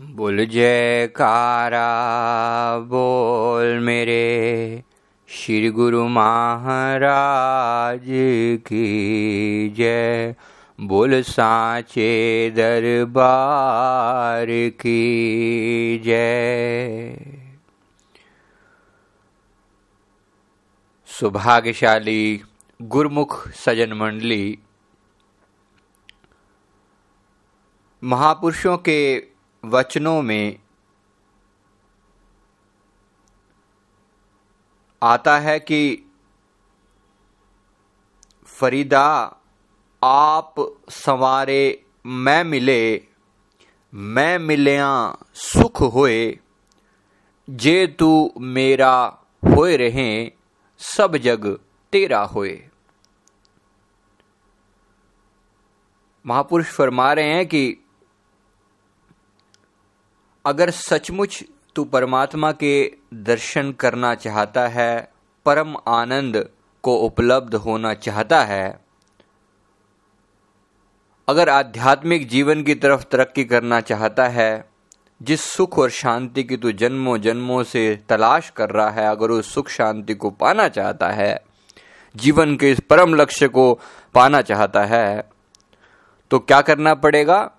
बोल 0.00 0.44
जयकारा, 0.46 1.88
बोल 2.78 3.78
मेरे 3.78 4.82
श्री 5.28 5.70
गुरु 5.70 6.06
महाराज 6.08 8.06
की 8.66 9.68
जय। 9.76 10.34
बोल 10.78 11.20
साचे 11.22 12.50
दरबार 12.50 14.46
की 14.80 15.98
जय। 16.04 17.16
सुभाग्यशाली 21.08 22.40
गुरमुख 22.82 23.48
सजन 23.56 23.92
मंडली, 23.92 24.58
महापुरुषों 28.02 28.76
के 28.78 29.31
वचनों 29.64 30.22
में 30.22 30.58
आता 35.02 35.38
है 35.38 35.60
कि 35.60 36.10
फरीदा, 38.44 39.36
आप 40.04 40.54
संवारे, 40.90 41.84
मैं 42.06 42.44
मिले, 42.44 43.08
मैं 43.94 44.38
मिलिया 44.38 45.16
सुख 45.34 45.80
होए, 45.80 46.38
जे 47.50 47.86
तू 47.86 48.32
मेरा 48.38 49.18
होए 49.56 49.76
रहे, 49.76 50.32
सब 50.78 51.16
जग 51.16 51.58
तेरा 51.92 52.22
होए। 52.22 52.68
महापुरुष 56.26 56.66
फरमा 56.66 57.12
रहे 57.12 57.32
हैं 57.32 57.46
कि 57.46 57.81
अगर 60.44 60.70
सचमुच 60.70 61.42
तू 61.76 61.84
परमात्मा 61.84 62.52
के 62.52 62.92
दर्शन 63.14 63.72
करना 63.72 64.14
चाहता 64.14 64.66
है, 64.68 65.12
परम 65.46 65.76
आनंद 65.88 66.48
को 66.82 66.96
उपलब्ध 66.96 67.54
होना 67.54 67.94
चाहता 67.94 68.42
है, 68.44 68.80
अगर 71.28 71.48
आध्यात्मिक 71.48 72.28
जीवन 72.28 72.62
की 72.62 72.74
तरफ़ 72.74 73.02
तरक्की 73.02 73.44
करना 73.44 73.80
चाहता 73.80 74.28
है, 74.28 74.64
जिस 75.22 75.44
सुख 75.44 75.78
और 75.78 75.90
शांति 75.90 76.44
की 76.44 76.56
तू 76.56 76.72
जन्मों 76.72 77.20
जन्मों 77.20 77.62
से 77.62 77.96
तलाश 78.08 78.50
कर 78.50 78.70
रहा 78.70 78.90
है, 78.90 79.06
अगर 79.06 79.30
उस 79.30 79.54
सुख 79.54 79.68
शांति 79.68 80.14
को 80.14 80.30
पाना 80.30 80.68
चाहता 80.68 81.10
है, 81.10 81.40
जीवन 82.16 82.56
के 82.56 82.70
इस 82.70 82.80
परम 82.80 83.14
लक्ष्य 83.14 83.48
को 83.48 83.72
पाना 84.14 84.42
चाहता 84.42 84.84
है 84.84 85.30
तो 86.30 86.38
क्या 86.38 86.60
करना 86.60 86.94
पड़ेगा? 86.94 87.50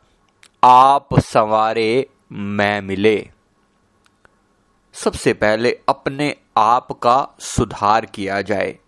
आप 0.64 1.20
सवारे 1.20 2.08
मैं 2.34 2.82
मिले। 2.82 3.30
सबसे 4.94 5.34
पहले 5.34 5.80
अपने 5.90 6.36
आप 6.58 6.92
का 6.92 7.28
सुधार 7.40 8.06
किया 8.06 8.42
जाए। 8.42 8.80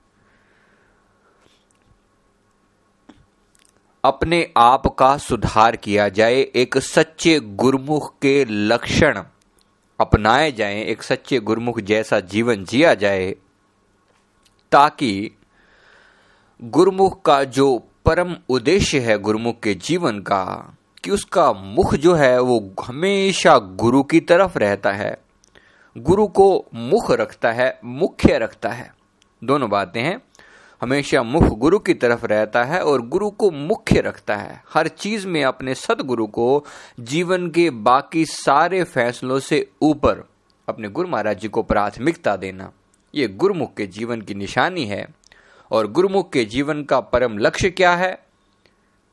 अपने 4.03 4.53
आप 4.57 4.88
का 4.88 5.17
सुधार 5.17 5.75
किया 5.75 6.09
जाए, 6.09 6.35
एक 6.35 6.77
सच्चे 6.77 7.39
गुरमुख 7.39 8.19
के 8.21 8.45
लक्षण 8.45 9.23
अपनाए 9.99 10.51
जाएँ, 10.51 10.83
एक 10.83 11.03
सच्चे 11.03 11.39
गुरमुख 11.39 11.79
जैसा 11.79 12.19
जीवन 12.19 12.66
जिया 12.66 12.93
जाए, 12.93 13.35
ताकि 14.71 15.31
गुरमुख 16.61 17.21
का 17.21 17.43
जो 17.43 17.77
परम 18.05 18.35
उद्देश्य 18.49 18.99
है, 18.99 19.17
गुरमुख 19.17 19.59
के 19.59 19.73
जीवन 19.73 20.19
का 20.19 20.77
कि 21.05 21.11
उसका 21.11 21.53
मुख 21.53 21.95
जो 21.95 22.13
है 22.13 22.39
वो 22.39 22.73
हमेशा 22.85 23.57
गुरु 23.57 24.03
की 24.03 24.19
तरफ़ 24.19 24.57
रहता 24.57 24.91
है। 24.91 25.17
गुरु 25.97 26.27
को 26.27 26.65
मुख 26.75 27.11
रखता 27.11 27.51
है, 27.51 27.79
मुख्य 27.85 28.37
रखता 28.37 28.69
है। 28.69 28.93
दोनों 29.43 29.69
बातें 29.69 30.01
हैं। 30.01 30.21
हमेशा 30.81 31.23
मुख 31.23 31.44
गुरु 31.44 31.79
की 31.79 31.94
तरफ़ 31.94 32.25
रहता 32.25 32.63
है 32.63 32.81
और 32.81 33.01
गुरु 33.01 33.29
को 33.29 33.51
मुख्य 33.51 34.01
रखता 34.01 34.35
है। 34.35 34.63
हर 34.73 34.88
चीज़ 34.88 35.27
में 35.27 35.44
अपने 35.44 35.75
सदगुरु 35.75 36.27
को 36.27 36.65
जीवन 36.99 37.49
के 37.49 37.69
बाकी 37.69 38.25
सारे 38.25 38.83
फैसलों 38.83 39.39
से 39.39 39.71
ऊपर 39.81 40.29
अपने 40.69 40.89
गुरु 40.89 41.07
महाराज 41.07 41.39
जी 41.39 41.47
को 41.47 41.63
प्राथमिकता 41.63 42.35
देना, 42.35 42.71
ये 43.15 43.27
गुरुमुख 43.27 43.73
के 43.73 43.88
जीवन 43.88 44.21
की 44.21 44.33
निशानी 44.33 44.85
है। 44.85 45.07
और 45.71 45.91
गुरुमुख 45.91 46.31
के 46.31 46.45
जीवन 46.45 46.83
का 46.83 46.99
परम 46.99 47.38
लक्ष्य 47.38 47.69
क्या 47.69 47.95
है? 47.95 48.25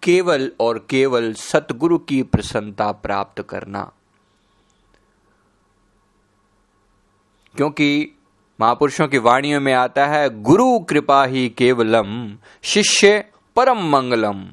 केवल 0.02 0.52
और 0.60 0.86
केवल 0.90 1.32
सतगुरु 1.32 1.98
की 1.98 2.22
प्रसन्नता 2.22 2.92
प्राप्त 2.92 3.42
करना। 3.42 3.92
क्योंकि 7.56 8.18
महापुरुषों 8.60 9.08
की 9.08 9.18
वाणियों 9.18 9.60
में 9.60 9.72
आता 9.72 10.06
है, 10.06 10.42
गुरु 10.42 10.78
कृपा 10.78 11.24
ही 11.24 11.48
केवलम, 11.48 12.38
शिष्य 12.62 13.24
परम 13.56 13.78
मंगलम। 13.78 14.48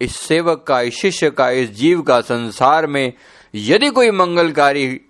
इस 0.00 0.16
सेवक 0.16 0.64
का, 0.68 0.80
इस 0.80 0.94
शिष्य 0.94 1.30
का, 1.30 1.50
इस 1.50 1.70
जीव 1.70 2.02
का 2.02 2.20
संसार 2.20 2.86
में 2.86 3.12
यदि 3.54 3.88
कोई 3.88 4.10
मंगलकारी 4.10 5.00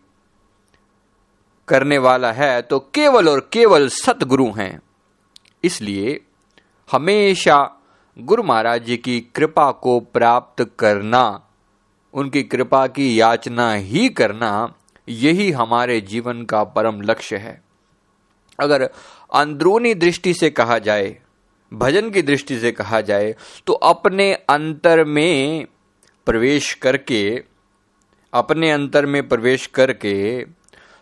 करने 1.69 1.99
वाला 1.99 2.33
है 2.33 2.63
तो 2.63 2.79
केवल 2.95 3.29
और 3.29 3.49
केवल 3.53 3.89
सतगुरु 3.89 4.51
हैं। 4.53 4.81
इसलिए 5.65 6.21
हमेशा 6.93 7.82
गुरु 8.17 8.43
महाराज 8.43 8.85
जी 8.85 8.97
की 8.97 9.19
कृपा 9.35 9.71
को 9.73 9.99
प्राप्त 10.15 10.63
करना, 10.79 11.49
उनकी 12.15 12.43
कृपा 12.43 12.87
की 12.87 13.21
याचना 13.21 13.73
ही 13.73 14.09
करना, 14.11 14.75
यही 15.09 15.51
हमारे 15.51 16.01
जीवन 16.01 16.43
का 16.45 16.63
परम 16.67 17.01
लक्ष्य 17.01 17.37
है। 17.37 17.61
अगर 18.59 18.83
अंदरूनी 18.83 19.95
दृष्टि 19.95 20.35
से 20.35 20.51
कहा 20.51 20.79
जाए, 20.79 21.17
भजन 21.73 22.11
की 22.11 22.23
दृष्टि 22.23 22.59
से 22.59 22.73
कहा 22.73 23.01
जाए 23.01 23.35
तो 23.67 23.73
अपने 23.73 24.33
अंतर 24.35 25.05
में 25.05 25.67
प्रवेश 26.27 26.73
करके, 26.75 27.43
अपने 28.33 28.71
अंतर 28.71 29.07
में 29.07 29.27
प्रवेश 29.29 29.67
करके, 29.67 30.45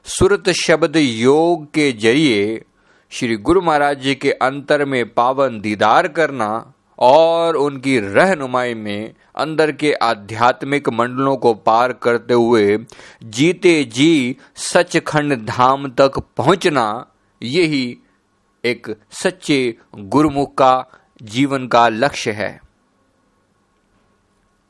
सुरत 0.07 0.51
शब्द 0.57 0.97
योग 0.97 1.71
के 1.75 1.93
ज़रिए 1.93 2.63
श्री 3.13 3.37
गुरु 3.39 3.61
महाराज 3.61 4.01
जी 4.01 4.15
के 4.15 4.33
अंतर 4.33 4.85
में 4.85 5.05
पावन 5.15 5.61
दीदार 5.61 6.09
करना 6.09 6.51
और 7.01 7.57
उनकी 7.57 7.99
रहनुमाई 8.01 8.75
में 8.75 9.15
अंदर 9.37 9.73
के 9.73 9.93
आध्यात्मिक 9.93 10.89
मंडलों 10.89 11.37
को 11.37 11.55
पार 11.55 11.93
करते 11.93 12.35
हुए 12.35 12.79
जीते 13.25 13.85
जी 13.85 14.37
सचखंड 14.55 15.47
धाम 15.47 15.91
तक 15.91 16.19
पहुँचना 16.37 17.07
यही 17.43 17.99
एक 18.65 18.97
सच्चे 19.11 19.77
गुरुमुख 19.99 20.55
का 20.55 20.85
जीवन 21.23 21.67
का 21.67 21.89
लक्ष्य 21.89 22.31
है। 22.31 22.61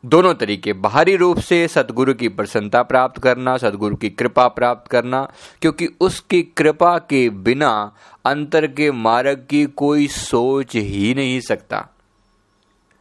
दोनों 0.04 0.34
तरीके, 0.34 0.72
बाहरी 0.72 1.16
रूप 1.16 1.38
से 1.38 1.68
सदगुरु 1.68 2.14
की 2.14 2.28
प्रसन्नता 2.28 2.82
प्राप्त 2.82 3.22
करना 3.22 3.56
सदगुरु 3.56 3.96
की 3.96 4.10
कृपा 4.10 4.48
प्राप्त 4.48 4.90
करना, 4.90 5.32
क्योंकि 5.62 5.88
उसकी 6.00 6.42
कृपा 6.42 6.98
के 6.98 7.30
बिना 7.30 7.92
अंतर 8.24 8.66
के 8.66 8.90
मार्ग 8.92 9.46
की 9.50 9.64
कोई 9.64 10.06
सोच 10.06 10.76
ही 10.76 11.14
नहीं 11.14 11.40
सकता। 11.40 11.88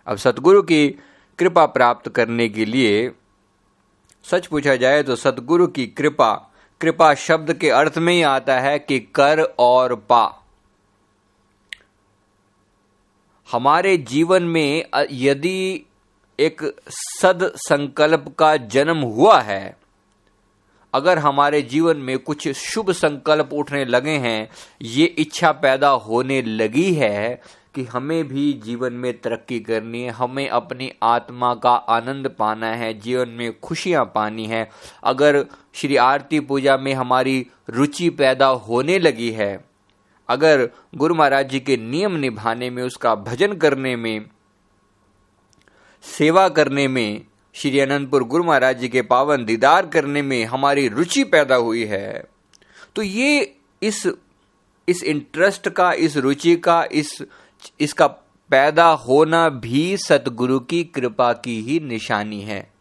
अब 0.10 0.18
सतगुरु 0.18 0.62
की 0.62 0.88
कृपा 1.40 1.66
प्राप्त 1.66 2.10
करने 2.10 2.48
के 2.50 2.66
लिए 2.66 3.12
सच 4.26 4.48
पूछा 4.48 4.76
जाए 4.76 5.04
तो 5.04 5.16
सतगुरु 5.16 5.68
की 5.68 5.86
कृपा 5.88 6.32
कृपा 6.82 7.14
शब्द 7.14 7.54
के 7.54 7.70
अर्थ 7.70 7.98
में 7.98 8.14
ही 8.14 8.22
आता 8.22 8.60
है 8.60 8.80
कि 8.80 9.00
कर 9.16 9.42
और 9.60 9.96
पा। 10.10 10.26
हमारे 13.50 13.96
जीवन 13.98 14.44
में 14.44 14.86
यदि 15.12 15.86
एक 16.40 16.62
सद 16.90 17.52
संकल्प 17.58 18.26
का 18.40 18.56
जन्म 18.58 18.98
हुआ 18.98 19.40
है, 19.42 19.78
अगर 20.94 21.20
हमारे 21.20 21.62
जीवन 21.62 21.98
में 21.98 22.18
कुछ 22.20 22.48
शुभ 22.48 22.92
संकल्प 22.92 23.50
उठने 23.54 23.86
लगे 23.86 24.18
हैं, 24.18 24.50
ये 24.82 25.06
इच्छा 25.06 25.52
पैदा 25.52 25.90
होने 25.90 26.42
लगी 26.42 26.94
है 26.94 27.42
कि 27.76 27.84
हमें 27.84 28.28
भी 28.28 28.52
जीवन 28.64 28.94
में 28.94 29.12
तरक्की 29.22 29.60
करनी 29.60 30.02
है, 30.04 30.12
हमें 30.12 30.48
अपनी 30.50 30.92
आत्मा 31.04 31.54
का 31.56 31.74
आनंद 31.90 32.28
पाना 32.30 32.68
है, 32.68 32.94
जीवन 33.00 33.30
में 33.30 33.60
खुशियाँ 33.60 34.06
पानी 34.16 34.46
है। 34.46 34.70
अगर 35.04 35.46
श्री 35.74 35.96
आरती 35.96 36.40
पूजा 36.40 36.78
में 36.78 36.94
हमारी 36.94 37.46
रुचि 37.70 38.10
पैदा 38.10 38.48
होने 38.48 39.00
लगी 39.00 39.30
है, 39.32 39.66
अगर 40.30 40.68
गुरु 40.96 41.16
महाराज 41.16 41.50
जी 41.50 41.60
के 41.60 41.78
नियम 41.78 42.16
निभाने 42.16 42.70
में, 42.70 42.84
उसका 42.84 43.16
भजन 43.16 43.54
करने 43.54 43.96
में, 43.96 44.26
सेवा 46.04 46.48
करने 46.50 46.88
में, 46.88 47.22
श्री 47.56 47.80
अनंतपुर 47.80 48.24
गुरु 48.24 48.44
महाराज 48.44 48.80
जी 48.80 48.88
के 48.90 49.02
पावन 49.02 49.46
दीदार 49.46 49.86
करने 49.86 50.22
में 50.22 50.44
हमारी 50.46 50.88
रुचि 50.88 51.24
पैदा 51.24 51.56
हुई 51.56 51.84
है 51.86 52.24
तो 52.96 53.02
ये 53.02 53.56
इस 53.82 54.08
इस 54.88 55.02
इंटरेस्ट 55.04 55.70
का, 55.70 55.92
इस 55.94 56.16
रुचि 56.18 56.56
का, 56.56 56.84
इस 56.92 57.12
इसका 57.80 58.08
पैदा 58.50 58.88
होना 58.88 59.50
भी 59.50 59.98
सतगुरु 59.98 60.60
की 60.60 60.84
कृपा 60.84 61.34
की 61.34 61.62
ही 61.62 61.80
निशानी 61.80 62.42
है। 62.42 62.72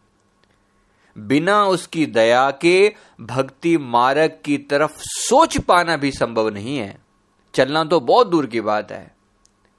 बिना 1.17 1.65
उसकी 1.65 2.05
दया 2.05 2.51
के 2.51 2.95
भक्ति 3.21 3.77
मार्ग 3.77 4.39
की 4.45 4.57
तरफ़ 4.57 4.97
सोच 4.97 5.57
पाना 5.57 5.97
भी 5.97 6.11
संभव 6.11 6.49
नहीं 6.49 6.77
है। 6.77 6.97
चलना 7.53 7.83
तो 7.83 7.99
बहुत 7.99 8.27
दूर 8.27 8.45
की 8.45 8.61
बात 8.61 8.91
है। 8.91 9.15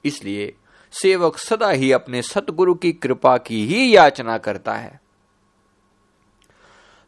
इसलिए 0.05 0.53
सेवक 0.91 1.37
सदा 1.37 1.69
ही 1.69 1.91
अपने 1.91 2.21
सतगुरु 2.21 2.73
की 2.73 2.91
कृपा 2.91 3.37
की 3.37 3.65
ही 3.65 3.95
याचना 3.95 4.37
करता 4.37 4.73
है। 4.73 5.01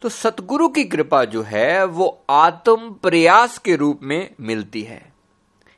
तो 0.01 0.09
सतगुरु 0.09 0.69
की 0.69 0.83
कृपा 0.83 1.25
जो 1.25 1.41
है, 1.41 1.85
वो 1.85 2.23
आत्म 2.29 2.93
प्रयास 2.93 3.57
के 3.57 3.75
रूप 3.75 3.99
में 4.03 4.35
मिलती 4.41 4.81
है। 4.81 5.13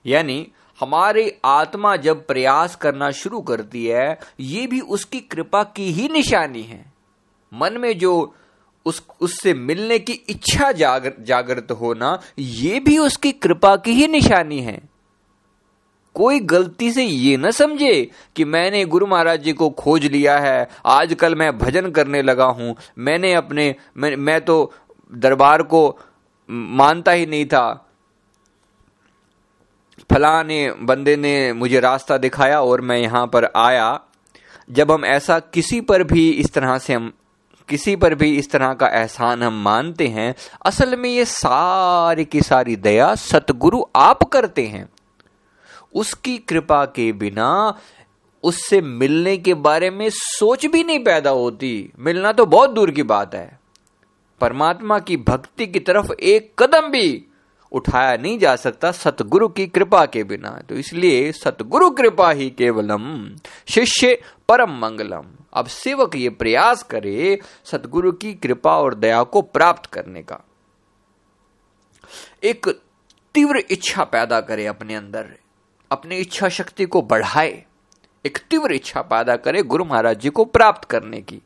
यानी 0.05 0.51
हमारी 0.79 1.29
आत्मा 1.45 1.95
जब 1.95 2.25
प्रयास 2.27 2.75
करना 2.75 3.11
शुरू 3.11 3.41
करती 3.41 3.85
है 3.85 4.17
ये 4.39 4.65
भी 4.67 4.79
उसकी 4.79 5.19
कृपा 5.21 5.63
की 5.75 5.91
ही 5.91 6.07
निशानी 6.07 6.63
है। 6.63 6.83
मन 7.51 7.77
में 7.77 7.97
जो 7.97 8.33
उस 8.85 9.01
उससे 9.21 9.53
मिलने 9.53 9.99
की 9.99 10.13
इच्छा 10.13 10.71
जागर, 10.71 11.13
जागृत 11.19 11.71
होना 11.71 12.19
ये 12.39 12.79
भी 12.79 12.97
उसकी 12.97 13.31
कृपा 13.31 13.75
की 13.75 13.91
ही 13.91 14.07
निशानी 14.07 14.59
है। 14.59 14.79
कोई 16.15 16.39
गलती 16.39 16.91
से 16.91 17.03
ये 17.03 17.37
न 17.37 17.51
समझे 17.51 18.11
कि 18.35 18.45
मैंने 18.45 18.83
गुरु 18.85 19.07
महाराज 19.07 19.41
जी 19.43 19.53
को 19.53 19.69
खोज 19.69 20.05
लिया 20.05 20.37
है 20.39 20.67
आजकल 20.85 21.35
मैं 21.35 21.57
भजन 21.57 21.89
करने 21.91 22.21
लगा 22.21 22.45
हूँ 22.45 22.75
मैंने 22.97 23.33
अपने 23.33 23.75
मैं, 23.97 24.15
मैं 24.15 24.41
तो 24.41 24.71
दरबार 25.13 25.61
को 25.63 25.99
मानता 26.49 27.11
ही 27.11 27.25
नहीं 27.25 27.45
था। 27.45 27.81
फलाने 30.13 30.71
बंदे 30.71 31.15
ने 31.15 31.53
मुझे 31.53 31.79
रास्ता 31.79 32.17
दिखाया 32.17 32.61
और 32.61 32.81
मैं 32.81 32.97
यहाँ 32.97 33.27
पर 33.27 33.45
आया। 33.55 33.99
जब 34.69 34.91
हम 34.91 35.05
ऐसा 35.05 35.39
किसी 35.39 35.81
पर 35.81 36.03
भी 36.03 36.31
इस 36.31 36.53
तरह 36.53 36.77
से 36.77 36.93
हम, 36.93 37.13
किसी 37.69 37.95
पर 37.95 38.15
भी 38.15 38.37
इस 38.37 38.51
तरह 38.51 38.73
का 38.73 38.87
एहसान 38.87 39.43
हम 39.43 39.63
मानते 39.63 40.07
हैं, 40.07 40.35
असल 40.65 40.95
में 40.95 41.09
ये 41.09 41.25
सारी 41.25 42.25
की 42.25 42.41
सारी 42.41 42.75
दया 42.75 43.15
सतगुरु 43.15 43.83
आप 43.95 44.23
करते 44.23 44.67
हैं। 44.67 44.89
उसकी 45.93 46.37
कृपा 46.37 46.85
के 46.85 47.11
बिना 47.11 47.79
उससे 48.43 48.81
मिलने 48.81 49.37
के 49.37 49.53
बारे 49.53 49.89
में 49.89 50.09
सोच 50.11 50.65
भी 50.65 50.83
नहीं 50.83 50.99
पैदा 50.99 51.29
होती। 51.29 51.91
मिलना 51.99 52.31
तो 52.31 52.45
बहुत 52.45 52.69
दूर 52.69 52.91
की 52.91 53.03
बात 53.03 53.35
है। 53.35 53.59
परमात्मा 54.41 54.99
की 54.99 55.17
भक्ति 55.17 55.67
की 55.67 55.79
तरफ़ 55.79 56.11
एक 56.11 56.53
कदम 56.59 56.87
भी 56.87 57.25
उठाया 57.75 58.15
नहीं 58.17 58.37
जा 58.39 58.55
सकता 58.55 58.91
सतगुरु 58.91 59.47
की 59.47 59.65
कृपा 59.67 60.05
के 60.05 60.23
बिना। 60.23 60.49
तो 60.69 60.75
इसलिए 60.75 61.31
सतगुरु 61.31 61.89
कृपा 61.89 62.29
ही 62.31 62.49
केवलम 62.49 63.05
शिष्य 63.67 64.17
परम 64.49 64.77
मंगलम। 64.79 65.25
अब 65.53 65.67
सेवक 65.67 66.15
ये 66.15 66.29
प्रयास 66.29 66.83
करे 66.83 67.39
सतगुरु 67.65 68.11
की 68.11 68.33
कृपा 68.33 68.75
और 68.77 68.95
दया 68.95 69.23
को 69.23 69.41
प्राप्त 69.41 69.85
करने 69.85 70.21
का। 70.21 70.39
एक 72.43 72.67
तीव्र 73.35 73.63
इच्छा 73.71 74.03
पैदा 74.03 74.39
करे 74.41 74.65
अपने 74.65 74.95
अंदर, 74.95 75.33
अपनी 75.91 76.17
इच्छा 76.17 76.49
शक्ति 76.49 76.85
को 76.85 77.01
बढ़ाए। 77.01 77.63
एक 78.25 78.37
तीव्र 78.49 78.73
इच्छा 78.73 79.01
पैदा 79.01 79.35
करे 79.35 79.63
गुरु 79.63 79.85
महाराज 79.85 80.19
जी 80.19 80.29
को 80.29 80.45
प्राप्त 80.45 80.85
करने 80.89 81.21
की 81.21 81.41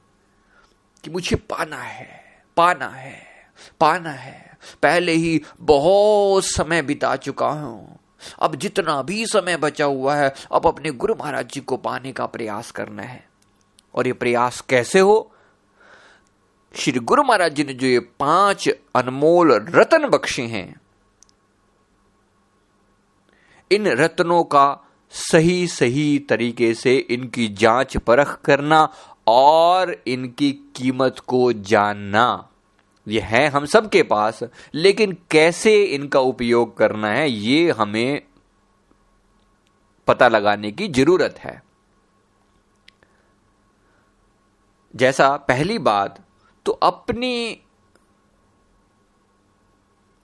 कि 1.04 1.12
मुझे 1.12 1.36
पाना 1.36 1.78
है 1.78 2.08
पाना 2.58 2.88
है। 2.88 3.29
पाना 3.80 4.12
है। 4.12 4.58
पहले 4.84 5.12
ही 5.12 5.42
बहुत 5.62 6.46
समय 6.46 6.82
बिता 6.82 7.16
चुका 7.16 7.48
हूँ। 7.48 8.00
अब 8.40 8.56
जितना 8.56 9.02
भी 9.02 9.26
समय 9.26 9.58
बचा 9.58 9.86
हुआ 9.86 10.16
है, 10.16 10.34
अब 10.52 10.68
अपने 10.68 10.92
गुरु 10.92 11.16
महाराज 11.16 11.50
जी 11.50 11.62
को 11.62 11.78
पाने 11.78 12.12
का 12.12 12.26
प्रयास 12.26 12.72
करना 12.72 13.04
है। 13.04 13.28
और 13.96 14.08
ये 14.08 14.14
प्रयास 14.14 14.62
कैसे 14.62 15.00
हो? 15.00 15.32
श्री 16.74 17.00
गुरु 17.00 17.24
महाराज 17.24 17.54
जी 17.54 17.64
ने 17.64 17.74
जो 17.74 17.88
ये 17.88 18.00
पाँच 18.00 18.70
अनमोल 18.96 19.54
रतन 19.70 20.08
बख्शे 20.08 20.42
हैं, 20.42 20.82
इन 23.72 23.88
रत्नों 23.88 24.44
का 24.44 24.86
सही 25.12 25.68
सही 25.68 26.20
तरीके 26.20 26.74
से 26.74 26.96
इनकी 26.98 27.48
जाँच 27.48 27.98
परख 27.98 28.40
करना 28.42 28.88
और 29.28 29.96
इनकी 30.08 30.52
कीमत 30.76 31.20
को 31.20 31.52
जानना। 31.54 32.50
यह 33.12 33.26
है 33.26 33.48
हम 33.48 33.66
सबके 33.66 34.04
पास, 34.04 34.40
लेकिन 34.74 35.12
कैसे 35.32 35.84
इनका 35.86 36.20
उपयोग 36.20 36.78
करना 36.78 37.10
है, 37.10 37.30
ये 37.30 37.72
हमें 37.72 38.22
पता 40.08 40.28
लगाने 40.28 40.72
की 40.72 40.88
ज़रूरत 40.88 41.36
है। 41.40 41.62
जैसा 44.94 45.36
पहली 45.38 45.78
बात 45.80 46.24
तो 46.66 46.72
अपनी, 46.72 47.62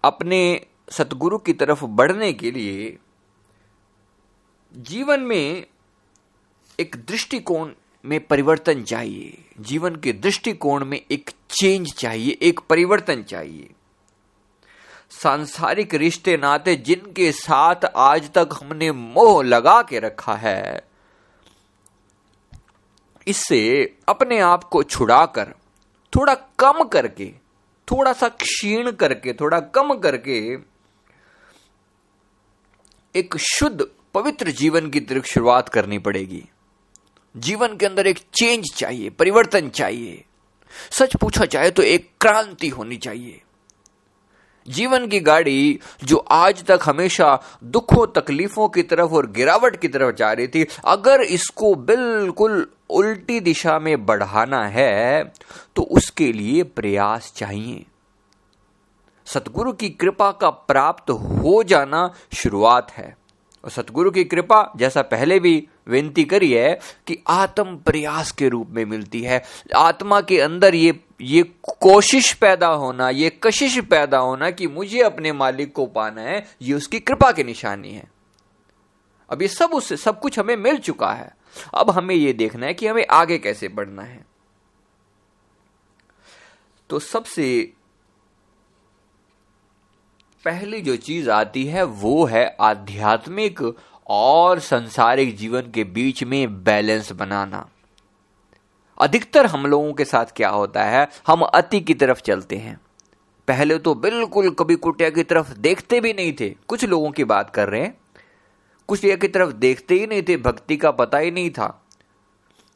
अपने 0.03 0.67
सतगुरु 0.91 1.37
की 1.37 1.53
तरफ़ 1.53 1.83
बढ़ने 1.85 2.31
के 2.33 2.51
लिए 2.51 2.97
जीवन 4.73 5.19
में 5.19 5.65
एक 6.79 6.95
दृष्टिकोण 7.07 7.71
में 8.05 8.19
परिवर्तन 8.27 8.83
चाहिए। 8.83 9.45
जीवन 9.59 9.95
के 9.95 10.13
दृष्टिकोण 10.13 10.85
में 10.85 11.01
एक 11.11 11.29
चेंज 11.49 11.93
चाहिए, 11.93 12.37
एक 12.41 12.59
परिवर्तन 12.59 13.23
चाहिए। 13.23 13.69
सांसारिक 15.09 15.93
रिश्ते 15.93 16.37
नाते 16.37 16.75
जिनके 16.75 17.31
साथ 17.31 17.85
आज 17.97 18.29
तक 18.31 18.49
हमने 18.53 18.91
मोह 18.91 19.43
लगा 19.43 19.81
के 19.81 19.99
रखा 19.99 20.35
है 20.35 20.83
इससे 23.27 23.59
अपने 24.07 24.39
आप 24.39 24.63
को 24.63 24.83
छुड़ाकर, 24.83 25.53
थोड़ा 26.13 26.33
कम 26.59 26.83
करके, 26.83 27.31
थोड़ा 27.87 28.13
सा 28.13 28.27
क्षीण 28.29 28.91
करके, 28.91 29.33
थोड़ा 29.33 29.59
कम 29.59 29.93
करके, 29.93 30.57
एक 33.15 33.37
शुद्ध, 33.37 33.87
पवित्र 34.13 34.51
जीवन 34.51 34.89
की 34.89 34.99
तरफ़ 34.99 35.25
शुरुआत 35.25 35.69
करनी 35.69 35.99
पड़ेगी। 35.99 36.43
जीवन 37.35 37.75
के 37.77 37.85
अंदर 37.85 38.07
एक 38.07 38.19
चेंज 38.33 38.65
चाहिए, 38.75 39.09
परिवर्तन 39.09 39.69
चाहिए। 39.69 40.23
सच 40.91 41.15
पूछा 41.15 41.45
जाए 41.45 41.71
तो 41.71 41.83
एक 41.83 42.09
क्रांति 42.21 42.67
होनी 42.67 42.97
चाहिए। 42.97 43.41
जीवन 44.67 45.07
की 45.07 45.19
गाड़ी 45.19 45.79
जो 46.03 46.17
आज 46.17 46.63
तक 46.63 46.79
हमेशा 46.83 47.39
दुखों, 47.63 48.05
तकलीफों 48.07 48.67
की 48.69 48.83
तरफ़ 48.83 49.11
और 49.11 49.29
गिरावट 49.31 49.79
की 49.79 49.87
तरफ़ 49.87 50.15
जा 50.15 50.31
रही 50.31 50.47
थी, 50.47 50.65
अगर 50.85 51.21
इसको 51.21 51.73
बिल्कुल 51.75 52.67
उल्टी 52.89 53.39
दिशा 53.39 53.77
में 53.79 54.05
बढ़ाना 54.05 54.65
है 54.67 55.23
तो 55.75 55.81
उसके 55.81 56.31
लिए 56.33 56.63
प्रयास 56.63 57.31
चाहिए। 57.35 57.85
सतगुरु 59.27 59.73
की 59.73 59.89
कृपा 59.89 60.31
का 60.31 60.49
प्राप्त 60.49 61.09
हो 61.09 61.61
जाना 61.63 62.09
शुरुआत 62.33 62.91
है। 62.91 63.15
और 63.63 63.71
सतगुरु 63.71 64.11
की 64.11 64.23
कृपा, 64.23 64.71
जैसा 64.75 65.01
पहले 65.01 65.39
भी 65.39 65.67
विनती 65.87 66.23
करी 66.23 66.51
है 66.53 66.79
कि 67.07 67.23
आत्म 67.27 67.77
प्रयास 67.77 68.31
के 68.31 68.49
रूप 68.49 68.67
में 68.69 68.85
मिलती 68.85 69.21
है। 69.21 69.43
आत्मा 69.75 70.21
के 70.21 70.39
अंदर 70.41 70.75
ये 70.75 70.99
ये 71.21 71.43
कोशिश 71.63 72.33
पैदा 72.33 72.67
होना, 72.67 73.09
ये 73.09 73.39
कशिश 73.43 73.79
पैदा 73.79 74.17
होना 74.17 74.51
कि 74.51 74.67
मुझे 74.67 75.01
अपने 75.01 75.31
मालिक 75.31 75.73
को 75.73 75.85
पाना 75.85 76.21
है, 76.21 76.47
ये 76.61 76.73
उसकी 76.73 76.99
कृपा 76.99 77.31
की 77.31 77.43
निशानी 77.43 77.91
है। 77.91 78.03
अब 79.29 79.41
ये 79.41 79.47
सब 79.47 79.69
उससे, 79.73 79.97
सब 79.97 80.19
कुछ 80.19 80.39
हमें 80.39 80.55
मिल 80.55 80.77
चुका 80.77 81.11
है। 81.13 81.37
अब 81.73 81.89
हमें 81.89 82.15
ये 82.15 82.33
देखना 82.33 82.65
है 82.65 82.73
कि 82.73 82.87
हमें 82.87 83.05
आगे 83.11 83.37
कैसे 83.37 83.67
बढ़ना 83.67 84.01
है। 84.01 84.25
तो 86.89 86.99
सबसे 86.99 87.73
पहली 90.45 90.81
जो 90.81 90.95
चीज़ 90.95 91.29
आती 91.29 91.65
है, 91.65 91.83
वो 91.83 92.25
है 92.25 92.57
आध्यात्मिक 92.59 93.75
और 94.09 94.59
संसारिक 94.59 95.35
जीवन 95.37 95.71
के 95.71 95.83
बीच 95.83 96.23
में 96.23 96.63
बैलेंस 96.63 97.11
बनाना। 97.11 97.65
अधिकतर 98.97 99.45
हम 99.45 99.65
लोगों 99.65 99.93
के 99.93 100.05
साथ 100.05 100.25
क्या 100.35 100.49
होता 100.49 100.83
है, 100.83 101.07
हम 101.27 101.41
अति 101.43 101.79
की 101.81 101.93
तरफ़ 101.93 102.21
चलते 102.21 102.55
हैं। 102.55 102.79
पहले 103.47 103.77
तो 103.77 103.93
बिल्कुल 103.95 104.49
कभी 104.49 104.75
कुटिया 104.75 105.09
की 105.09 105.23
तरफ़ 105.23 105.53
देखते 105.53 105.99
भी 106.01 106.13
नहीं 106.13 106.33
थे। 106.33 106.49
कुछ 106.67 106.85
लोगों 106.85 107.11
की 107.11 107.23
बात 107.23 107.49
कर 107.49 107.69
रहे 107.69 107.81
हैं, 107.81 107.97
कुटिया 108.89 109.15
की 109.15 109.27
तरफ़ 109.27 109.51
देखते 109.53 109.95
ही 109.95 110.07
नहीं 110.07 110.23
थे, 110.23 110.37
भक्ति 110.37 110.77
का 110.77 110.91
पता 110.91 111.17
ही 111.17 111.31
नहीं 111.31 111.49
था। 111.49 111.67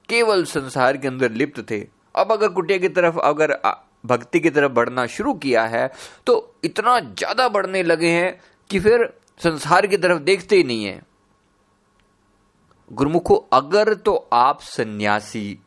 केवल 0.10 0.44
संसार 0.46 0.98
के 0.98 1.08
अंदर 1.08 1.32
लिप्त 1.32 1.60
थे। 1.72 1.80
अब 2.16 2.32
अगर 2.32 2.50
कुटिया 2.50 2.78
की 2.78 2.88
तरफ़, 2.90 3.18
अगर 3.20 3.58
भक्ति 4.06 4.40
की 4.40 4.50
तरफ़ 4.50 4.72
बढ़ना 4.72 5.06
शुरू 5.08 5.34
किया 5.36 5.64
है 5.66 5.92
तो 6.28 6.56
इतना 6.64 7.00
ज़्यादा 7.00 7.48
बढ़ने 7.50 7.84
लगे 7.84 8.10
हैं 8.10 8.40
कि 8.70 8.80
फिर 8.80 9.04
संसार 9.40 9.88
की 9.88 9.98
तरफ़ 9.98 10.20
देखते 10.22 10.56
ही 10.56 10.64
नहीं 10.64 10.86
है। 10.86 11.02
गुरुमुखो, 12.92 13.36
अगर 13.36 13.94
तो 13.94 14.30
आप 14.34 14.62
सन्यासी 14.62 15.60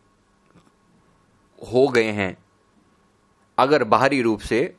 हो 1.73 1.89
गए 1.89 2.11
हैं, 2.11 2.39
अगर 3.59 3.85
बाहरी 3.85 4.23
रूप 4.23 4.41
से 4.41 4.77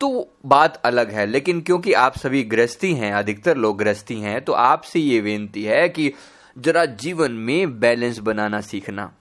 तो 0.00 0.32
बात 0.46 0.76
अलग 0.76 1.10
है। 1.10 1.26
लेकिन 1.26 1.60
क्योंकि 1.60 1.92
आप 1.92 2.18
सभी 2.18 2.42
गृहस्थी 2.42 2.94
हैं, 2.94 3.12
अधिकतर 3.12 3.56
लोग 3.56 3.78
गृहस्थी 3.78 4.20
हैं 4.20 4.44
तो 4.44 4.52
आपसे 4.52 4.98
ये 5.00 5.20
बेनती 5.20 5.64
है 5.64 5.88
कि 5.88 6.12
जरा 6.58 6.84
जीवन 6.84 7.32
में 7.32 7.80
बैलेंस 7.80 8.18
बनाना 8.18 8.60
सीखना। 8.60 9.14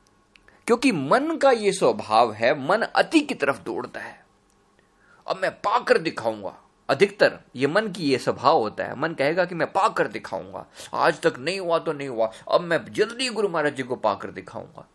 क्योंकि 0.67 0.91
मन 0.91 1.37
का 1.37 1.51
यह 1.51 1.71
स्वभाव 1.71 2.31
है, 2.31 2.67
मन 2.67 2.81
अति 2.81 3.19
की 3.19 3.33
तरफ़ 3.33 3.61
दौड़ता 3.61 3.99
है। 3.99 4.25
अब 5.27 5.39
मैं 5.41 5.51
पाकर 5.51 5.97
दिखाऊँगा। 5.97 6.68
अधिकतर 6.89 7.39
ये 7.55 7.67
मन 7.67 7.87
की 7.87 8.09
ये 8.11 8.17
स्वभाव 8.17 8.57
होता 8.57 8.83
है। 8.83 8.99
मन 8.99 9.13
कहेगा 9.13 9.45
कि 9.45 9.55
मैं 9.55 9.71
पाकर 9.71 10.07
दिखाऊँगा। 10.07 10.65
आज 10.93 11.21
तक 11.21 11.39
नहीं 11.39 11.59
हुआ 11.59 11.79
तो 11.79 11.93
नहीं 11.93 12.07
हुआ। 12.07 12.31
अब 12.51 12.61
मैं 12.61 12.83
जल्दी 12.93 13.29
गुरु 13.29 13.49
महाराज 13.49 13.75
जी 13.75 13.83
को 13.83 13.95
पाकर 13.95 14.31
दिखाऊँगा। 14.31 14.87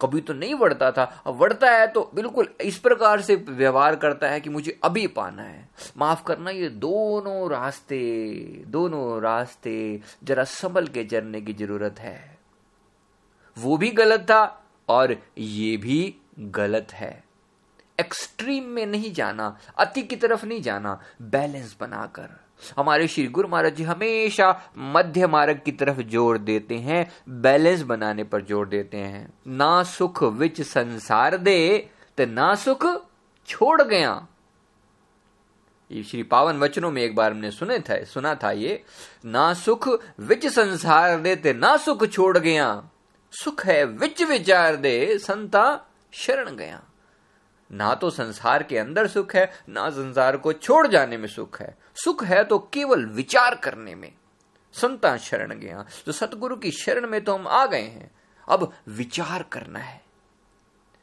कभी 0.00 0.20
तो 0.20 0.32
नहीं 0.32 0.54
बढ़ता 0.54 0.90
था। 0.92 1.04
अब 1.26 1.34
बढ़ता 1.34 1.70
है 1.70 1.86
तो 1.86 2.10
बिल्कुल 2.14 2.48
इस 2.60 2.78
प्रकार 2.78 3.20
से 3.20 3.36
व्यवहार 3.36 3.96
करता 3.96 4.28
है 4.28 4.40
कि 4.40 4.50
मुझे 4.50 4.78
अभी 4.84 5.06
पाना 5.06 5.42
है। 5.42 5.68
माफ़ 5.98 6.24
करना, 6.24 6.50
ये 6.50 6.68
दोनों 6.68 7.50
रास्ते 7.50 8.64
दोनों 8.66 9.22
रास्ते 9.22 10.00
जरा 10.24 10.44
संभल 10.44 10.86
के 10.86 11.04
चलने 11.04 11.40
की 11.40 11.52
ज़रूरत 11.52 11.98
है। 11.98 12.38
वो 13.58 13.76
भी 13.76 13.90
गलत 13.90 14.20
था 14.20 14.44
और 14.88 15.16
ये 15.38 15.76
भी 15.76 16.14
गलत 16.38 16.92
है। 16.92 17.25
एक्सट्रीम 17.98 18.64
में 18.64 18.84
नहीं 18.86 19.12
जाना, 19.12 19.56
अति 19.78 20.02
की 20.02 20.16
तरफ़ 20.16 20.44
नहीं 20.46 20.62
जाना 20.62 21.00
बैलेंस 21.22 21.76
बनाकर। 21.80 22.28
हमारे 22.76 23.06
श्री 23.08 23.26
गुरु 23.28 23.48
महाराज 23.48 23.74
जी 23.76 23.84
हमेशा 23.84 24.50
मध्य 24.94 25.26
मार्ग 25.26 25.60
की 25.64 25.72
तरफ़ 25.72 26.00
ज़ोर 26.02 26.38
देते 26.40 26.74
हैं 26.78 27.06
बैलेंस 27.42 27.82
बनाने 27.82 28.24
पर 28.24 28.44
ज़ोर 28.44 28.68
देते 28.68 28.96
हैं। 28.96 29.28
ना 29.48 29.82
सुख 29.84 30.22
विच 30.34 30.60
संसार 30.62 31.36
दे 31.38 31.88
तो 32.18 32.26
ना 32.26 32.54
सुख 32.54 32.86
छोड़ 33.48 33.82
गया। 33.82 34.26
ये 35.90 36.02
श्री 36.02 36.22
पावन 36.22 36.58
वचनों 36.58 36.90
में 36.90 37.02
एक 37.02 37.14
बार 37.16 37.32
हमने 37.32 37.50
सुने 37.50 37.78
था, 37.80 38.02
सुना 38.04 38.34
था 38.34 38.50
ये, 38.52 38.82
ना 39.26 39.52
सुख 39.54 39.88
विच 40.20 40.46
संसार 40.46 41.16
दे, 41.18 41.34
ते 41.36 41.52
ना 41.52 41.76
सुख 41.76 42.06
छोड़ 42.06 42.36
गया। 42.38 42.68
सुख 43.32 43.64
है 43.66 43.84
विच 43.84 44.22
विचार 44.22 44.76
दे, 44.76 45.18
संता 45.18 45.64
शरण 46.12 46.56
गया। 46.56 46.82
ना 47.72 47.94
तो 47.94 48.10
संसार 48.10 48.62
के 48.62 48.78
अंदर 48.78 49.06
सुख 49.06 49.34
है, 49.34 49.52
ना 49.68 49.90
संसार 49.90 50.36
को 50.36 50.52
छोड़ 50.52 50.86
जाने 50.86 51.16
में 51.16 51.28
सुख 51.28 51.60
है। 51.60 51.78
सुख 52.04 52.24
है 52.24 52.44
तो 52.44 52.58
केवल 52.58 53.06
विचार 53.06 53.54
करने 53.54 53.94
में। 53.94 54.12
संता 54.72 55.16
शरण 55.16 55.54
गया। 55.54 55.86
तो 56.06 56.12
सतगुरु 56.12 56.56
की 56.56 56.70
शरण 56.70 57.06
में 57.06 57.24
तो 57.24 57.34
हम 57.34 57.48
आ 57.48 57.66
गए 57.66 57.82
हैं। 57.82 58.10
अब 58.48 58.72
विचार 58.88 59.42
करना 59.42 59.78
है। 59.78 60.02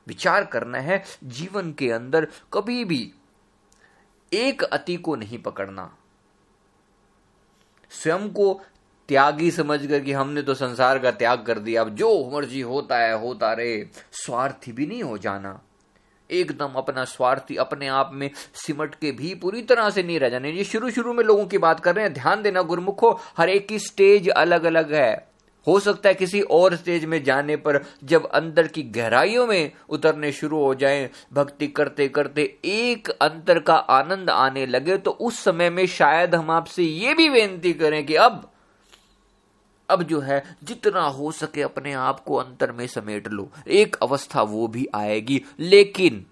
विचार 0.08 0.46
करना 0.46 0.78
है 0.78 1.04
जीवन 1.24 1.74
के 1.74 1.92
अंदर 1.92 2.28
कभी 2.54 2.86
भी 2.86 3.14
एक 4.34 4.64
अति 4.64 4.96
को 4.96 5.16
नहीं 5.16 5.42
पकड़ना। 5.42 5.98
स्वयं 7.90 8.30
को 8.30 8.62
त्यागी 9.08 9.52
समझ 9.52 9.88
कर 9.88 10.00
कि 10.00 10.14
हमने 10.14 10.42
तो 10.42 10.54
संसार 10.54 11.00
का 11.00 11.12
त्याग 11.12 11.46
कर 11.46 11.60
दिया। 11.60 11.82
अब 11.82 11.90
जो 11.90 12.32
मर्ज़ी 12.32 12.62
होता 12.62 12.98
है, 12.98 13.20
होता 13.20 13.54
रहे। 13.54 13.86
स्वार्थी 14.12 14.72
भी 14.72 14.88
नहीं 14.88 15.04
हो 15.04 15.18
जाना। 15.18 15.62
एकदम 16.34 16.74
अपना 16.78 17.04
स्वार्थी 17.06 17.56
अपने 17.58 17.88
आप 17.88 18.12
में 18.14 18.30
सिमट 18.56 18.96
के 18.96 19.12
भी 19.12 19.34
पूरी 19.36 19.62
तरह 19.64 19.90
से 19.90 20.04
नहीं 20.04 20.20
रह 20.20 20.30
जाने। 20.30 20.52
ये 20.52 20.64
शुरू 20.64 20.90
शुरू 20.92 21.14
में 21.14 21.24
लोगों 21.24 21.46
की 21.46 21.58
बात 21.58 21.80
कर 21.80 21.96
रहे 21.96 22.06
हैं। 22.06 22.14
ध्यान 22.14 22.42
देना 22.42 22.62
गुरमुखो, 22.62 23.20
हर 23.38 23.50
एक 23.50 23.68
की 23.68 23.80
स्टेज 23.80 24.30
अलग 24.30 24.64
अलग 24.64 24.94
है। 24.94 25.34
हो 25.68 25.80
सकता 25.80 26.10
है 26.10 26.16
किसी 26.16 26.40
और 26.42 26.76
स्टेज 26.76 27.04
में 27.06 27.24
जाने 27.24 27.56
पर 27.56 27.80
जब 28.04 28.26
अंदर 28.28 28.68
की 28.68 28.82
गहराइयों 28.84 29.46
में 29.48 29.72
उतरने 29.90 30.32
शुरू 30.32 30.60
हो 30.60 30.74
जाए, 30.76 31.10
भक्ति 31.34 31.68
करते 31.68 32.08
करते 32.08 32.44
एक 32.66 33.10
अंतर 33.12 33.60
का 33.60 33.76
आनंद 33.76 34.30
आने 34.30 34.66
लगे 34.66 34.98
तो 34.98 35.12
उस 35.12 35.40
समय 35.40 35.70
में 35.70 35.86
शायद 35.88 36.36
हम 36.36 36.52
आपसे 36.52 36.84
ये 36.84 37.14
भी 37.14 37.30
बेनती 37.30 37.74
करें 37.74 38.06
कि 38.06 38.16
अब 38.16 38.50
अब 39.94 40.04
जो 40.04 40.20
है 40.20 40.44
जितना 40.64 41.02
हो 41.02 41.32
सके 41.32 41.62
अपने 41.62 41.94
आप 41.94 42.20
को 42.20 42.36
अंतर 42.36 42.72
में 42.72 42.86
समेट 42.88 43.28
लो। 43.28 43.50
एक 43.68 43.96
अवस्था 43.96 44.42
वो 44.42 44.68
भी 44.68 44.88
आएगी 44.96 45.42
लेकिन 45.60 46.26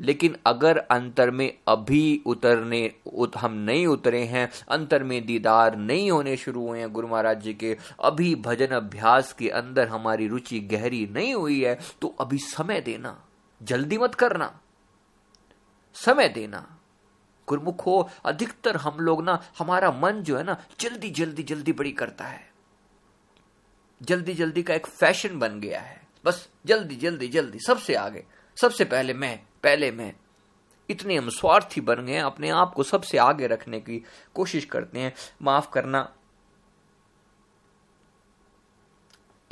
लेकिन 0.00 0.36
अगर 0.46 0.78
अंतर 0.78 1.30
में 1.30 1.46
अभी 1.68 2.22
उतरने 2.26 2.90
उत, 3.06 3.36
हम 3.36 3.52
नहीं 3.52 3.86
उतरे 3.86 4.22
हैं 4.24 4.48
अंतर 4.68 5.02
में 5.02 5.24
दीदार 5.26 5.76
नहीं 5.76 6.10
होने 6.10 6.36
शुरू 6.36 6.66
हुए 6.66 6.78
हैं 6.78 6.92
गुरु 6.92 7.08
महाराज 7.08 7.42
जी 7.42 7.54
के 7.54 7.76
अभी 8.02 8.34
भजन 8.36 8.74
अभ्यास 8.76 9.32
के 9.32 9.48
अंदर 9.50 9.88
हमारी 9.88 10.26
रुचि 10.28 10.58
गहरी 10.60 11.06
नहीं 11.12 11.34
हुई 11.34 11.62
है 11.64 11.78
तो 12.02 12.14
अभी 12.20 12.38
समय 12.38 12.80
देना। 12.80 13.16
जल्दी 13.62 13.98
मत 13.98 14.14
करना। 14.14 14.50
समय 15.96 16.28
देना। 16.28 16.66
गुरमुख 17.48 17.86
हो 17.86 18.10
अधिकतर 18.24 18.76
हम 18.76 18.98
लोग 19.00 19.22
ना 19.24 19.40
हमारा 19.58 19.90
मन 19.92 20.22
जो 20.22 20.36
है 20.36 20.44
ना 20.44 20.56
जल्दी 20.80 21.10
जल्दी 21.10 21.42
जल्दी 21.42 21.72
बड़ी 21.72 21.92
करता 21.92 22.24
है। 22.24 22.53
जल्दी 24.04 24.34
जल्दी 24.34 24.62
का 24.62 24.74
एक 24.74 24.86
फ़ैशन 24.86 25.38
बन 25.38 25.60
गया 25.60 25.80
है। 25.80 26.08
बस 26.24 26.48
जल्दी 26.66 26.96
जल्दी 26.96 27.28
जल्दी, 27.28 27.58
सबसे 27.58 27.94
आगे, 27.94 28.26
सबसे 28.56 28.84
पहले 28.84 29.14
मैं 29.14 29.42
पहले 29.62 29.90
मैं। 29.90 30.14
इतने 30.90 31.16
हम 31.16 31.28
स्वार्थी 31.28 31.80
बन 31.80 32.06
गए 32.06 32.18
अपने 32.18 32.48
आप 32.50 32.74
को 32.74 32.82
सबसे 32.82 33.18
आगे 33.18 33.46
रखने 33.46 33.80
की 33.80 34.04
कोशिश 34.34 34.64
करते 34.64 34.98
हैं। 34.98 35.14
माफ़ 35.42 35.70
करना। 35.70 36.14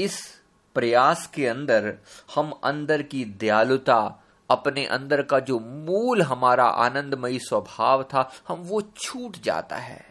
इस 0.00 0.42
प्रयास 0.74 1.26
के 1.26 1.46
अंदर 1.46 1.98
हम 2.34 2.50
अंदर 2.50 3.02
की 3.02 3.24
दयालुता, 3.24 4.24
अपने 4.50 4.86
अंदर 4.86 5.22
का 5.22 5.38
जो 5.38 5.58
मूल 5.58 6.22
हमारा 6.22 6.64
आनंदमयी 6.64 7.38
स्वभाव 7.38 8.02
था, 8.02 8.32
हम 8.48 8.56
वो 8.56 8.80
छूट 8.80 9.36
जाता 9.36 9.76
है। 9.76 10.06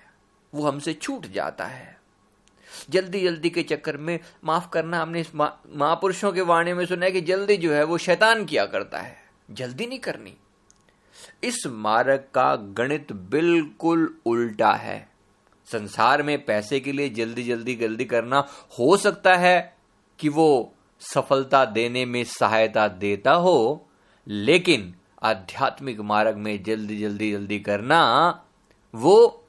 वो 0.54 0.72
हमसे 0.72 0.94
छूट 0.94 1.26
जाता 1.26 1.66
है। 1.66 2.01
जल्दी 2.90 3.22
जल्दी 3.22 3.50
के 3.50 3.64
चक्कर 3.64 3.98
में 3.98 4.20
माफ़ 4.44 4.70
करना 4.70 5.02
हमने 5.02 5.20
इस 5.20 5.36
महापुरुषों 5.36 6.32
के 6.32 6.42
वाणी 6.42 6.74
में 6.74 6.86
सुना 6.86 7.06
है 7.06 7.12
कि 7.12 7.22
जल्दी 7.22 7.58
जो 7.58 7.74
है 7.74 7.84
वो 7.84 7.98
शैतान 7.98 8.46
किया 8.46 8.66
करता 8.66 9.00
है। 9.00 9.18
जल्दी 9.52 9.86
नहीं 9.86 10.00
करनी। 10.00 10.34
इस 11.44 11.64
मार्ग 11.68 12.24
का 12.34 12.56
गणित 12.56 13.12
बिल्कुल 13.12 14.18
उल्टा 14.26 14.72
है। 14.72 15.10
संसार 15.66 16.24
में 16.24 16.46
पैसे 16.46 16.80
के 16.80 16.92
लिए 16.92 17.10
जल्दी 17.10 17.44
जल्दी 17.44 17.76
जल्दी 17.76 18.06
करना 18.06 18.48
हो 18.80 18.98
सकता 18.98 19.34
है 19.34 19.78
कि 20.20 20.30
वो 20.30 20.74
सफलता 21.00 21.66
देने 21.66 22.06
में 22.06 22.24
सहायता 22.24 22.88
देता 22.88 23.32
हो, 23.32 23.88
लेकिन 24.28 24.96
आध्यात्मिक 25.24 26.00
मार्ग 26.00 26.36
में 26.36 26.64
जल्दी 26.64 26.98
जल्दी 26.98 27.32
जल्दी 27.32 27.60
करना 27.60 28.02
वो 28.96 29.41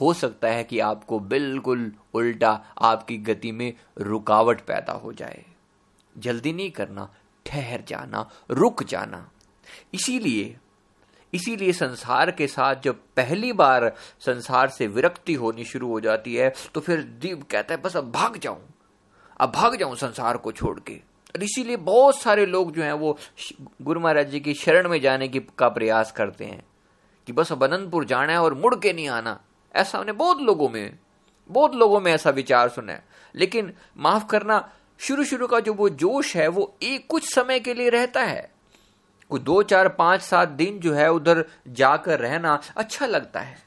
हो 0.00 0.12
सकता 0.14 0.48
है 0.48 0.64
कि 0.64 0.78
आपको 0.80 1.18
बिल्कुल 1.20 1.92
उल्टा 2.14 2.50
आपकी 2.80 3.16
गति 3.18 3.52
में 3.52 3.72
रुकावट 3.98 4.60
पैदा 4.60 4.92
हो 4.92 5.12
जाए। 5.12 5.44
जल्दी 6.14 6.52
नहीं 6.52 6.70
करना, 6.70 7.08
ठहर 7.46 7.84
जाना, 7.88 8.28
रुक 8.50 8.82
जाना। 8.82 9.28
इसीलिए 9.94 10.56
इसीलिए 11.32 11.72
संसार 11.72 12.30
के 12.30 12.46
साथ 12.46 12.82
जब 12.84 12.98
पहली 13.16 13.52
बार 13.52 13.92
संसार 14.20 14.68
से 14.68 14.86
विरक्ति 14.86 15.34
होनी 15.34 15.64
शुरू 15.64 15.88
हो 15.88 16.00
जाती 16.00 16.34
है 16.34 16.52
तो 16.74 16.80
फिर 16.80 17.02
दीप 17.02 17.42
कहता 17.42 17.74
है, 17.74 17.80
बस 17.82 17.96
अब 17.96 18.10
भाग 18.12 18.36
जाऊँ। 18.36 18.60
अब 19.40 19.52
भाग 19.52 19.76
जाऊँ 19.76 19.96
संसार 19.96 20.36
को 20.36 20.52
छोड़ 20.52 20.78
के। 20.80 20.94
और 21.34 21.42
इसीलिए 21.42 21.76
बहुत 21.76 22.18
सारे 22.18 22.44
लोग 22.46 22.72
जो 22.72 22.82
हैं, 22.82 22.92
वो 22.92 23.16
गुरु 23.82 24.00
महाराज 24.00 24.30
जी 24.30 24.40
की 24.40 24.54
शरण 24.54 24.88
में 24.88 25.00
जाने 25.00 25.28
की, 25.28 25.40
का 25.58 25.68
प्रयास 25.68 26.12
करते 26.12 26.44
हैं 26.44 26.62
कि 27.26 27.32
बस 27.32 27.52
अब 27.52 27.64
अनंतपुर 27.64 28.04
जाना 28.04 28.32
है 28.32 28.42
और 28.42 28.54
मुड़ 28.54 28.74
के 28.74 28.92
नहीं 28.92 29.08
आना। 29.08 29.40
ऐसा 29.74 29.98
हमने 29.98 30.12
बहुत 30.12 30.40
लोगों 30.40 30.68
में, 30.68 30.98
बहुत 31.48 31.74
लोगों 31.74 32.00
में 32.00 32.12
ऐसा 32.12 32.30
विचार 32.30 32.68
सुना 32.68 32.92
है। 32.92 33.08
लेकिन 33.34 33.74
माफ़ 33.96 34.26
करना 34.26 34.74
शुरू 34.98 35.24
शुरू 35.24 35.46
का 35.46 35.60
जो 35.60 35.74
वो 35.74 35.88
जोश 35.88 36.36
है, 36.36 36.48
वो 36.48 36.76
एक 36.82 37.06
कुछ 37.06 37.34
समय 37.34 37.60
के 37.60 37.74
लिए 37.74 37.88
रहता 37.88 38.22
है। 38.22 38.52
कुछ 39.30 39.42
दो, 39.42 39.62
चार, 39.62 39.88
पाँच, 39.88 40.20
सात 40.22 40.48
दिन 40.48 40.78
जो 40.78 40.94
है 40.94 41.12
उधर 41.12 41.44
जाकर 41.68 42.20
रहना 42.20 42.60
अच्छा 42.76 43.06
लगता 43.06 43.40
है। 43.40 43.62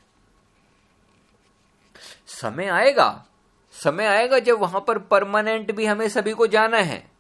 समय 2.28 2.66
आएगा 2.66 3.26
समय 3.72 4.06
आएगा 4.06 4.40
जब 4.40 4.60
वहाँ 4.60 4.86
पर 4.88 5.00
परमानेंट 5.00 5.72
भी 5.72 5.86
हमें 5.86 6.10
सभी 6.10 6.32
को 6.32 6.48
जाना 6.48 6.78
है। 6.78 7.12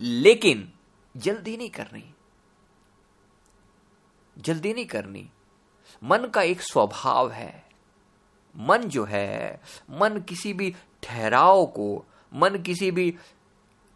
लेकिन 0.00 0.72
जल्दी 1.16 1.56
नहीं 1.56 1.70
करनी। 1.70 2.14
जल्दी 4.38 4.74
नहीं 4.74 4.86
करनी। 4.86 5.30
मन 6.04 6.18
का 6.18 6.42
एक 6.42 6.60
स्वभाव 6.60 7.30
है। 7.30 7.67
मन 8.54 8.78
जो 8.78 9.04
है 9.04 9.60
मन 9.90 10.20
किसी 10.20 10.52
भी 10.52 10.74
ठहराव 11.02 11.64
को 11.66 12.04
मन 12.34 12.58
किसी 12.58 12.90
भी 12.90 13.10